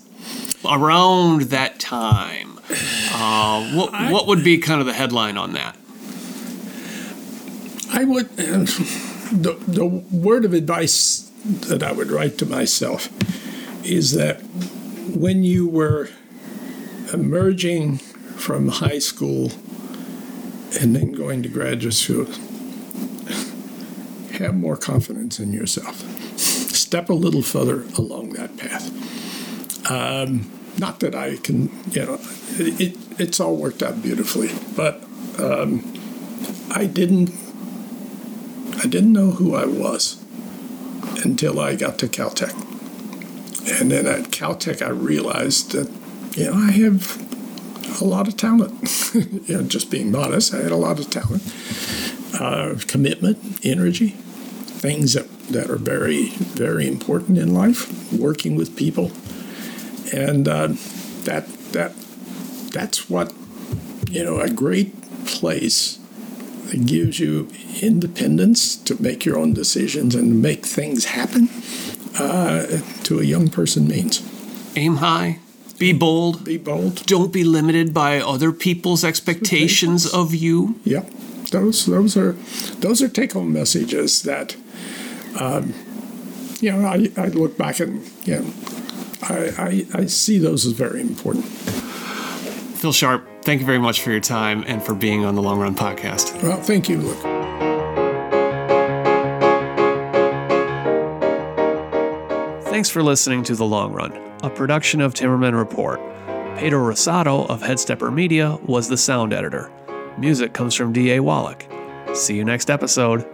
[0.64, 5.76] around that time uh, what I, what would be kind of the headline on that?
[7.90, 8.66] I would uh,
[9.32, 13.08] the the word of advice that I would write to myself
[13.84, 14.42] is that
[15.18, 16.08] when you were
[17.12, 17.98] emerging
[18.36, 19.50] from high school
[20.80, 22.26] and then going to graduate school,
[24.32, 26.00] have more confidence in yourself.
[26.38, 29.90] Step a little further along that path.
[29.90, 32.20] Um, not that I can, you know,
[32.58, 35.02] it, it's all worked out beautifully, but
[35.38, 35.82] um,
[36.70, 37.30] I didn't,
[38.76, 40.22] I didn't know who I was
[41.24, 42.54] until I got to Caltech,
[43.70, 45.90] and then at Caltech I realized that,
[46.36, 48.72] you know, I have a lot of talent.
[49.14, 51.42] you know, just being modest, I had a lot of talent,
[52.38, 58.12] uh, commitment, energy, things that that are very, very important in life.
[58.12, 59.10] Working with people
[60.12, 60.68] and uh,
[61.24, 61.94] that that
[62.70, 63.32] that's what
[64.10, 64.94] you know a great
[65.26, 65.98] place
[66.70, 67.48] that gives you
[67.80, 71.48] independence to make your own decisions and make things happen
[72.18, 74.22] uh, to a young person means.
[74.76, 75.38] Aim high.
[75.78, 76.44] Be bold.
[76.44, 77.06] Be bold.
[77.06, 80.80] Don't be limited by other people's expectations of you.
[80.84, 81.10] Yep,
[81.50, 82.32] those those are
[82.80, 84.56] those are take home messages that
[85.38, 85.74] um,
[86.60, 88.52] you know I, I look back and you know
[89.22, 91.44] I, I, I see those as very important.
[91.44, 95.60] Phil Sharp, thank you very much for your time and for being on the Long
[95.60, 96.40] Run podcast.
[96.42, 97.37] Well, thank you, Luke.
[102.78, 104.12] Thanks for listening to The Long Run,
[104.44, 105.98] a production of Timmerman Report.
[106.58, 109.68] Pedro Rosado of Headstepper Media was the sound editor.
[110.16, 111.18] Music comes from D.A.
[111.18, 111.66] Wallach.
[112.14, 113.26] See you next episode.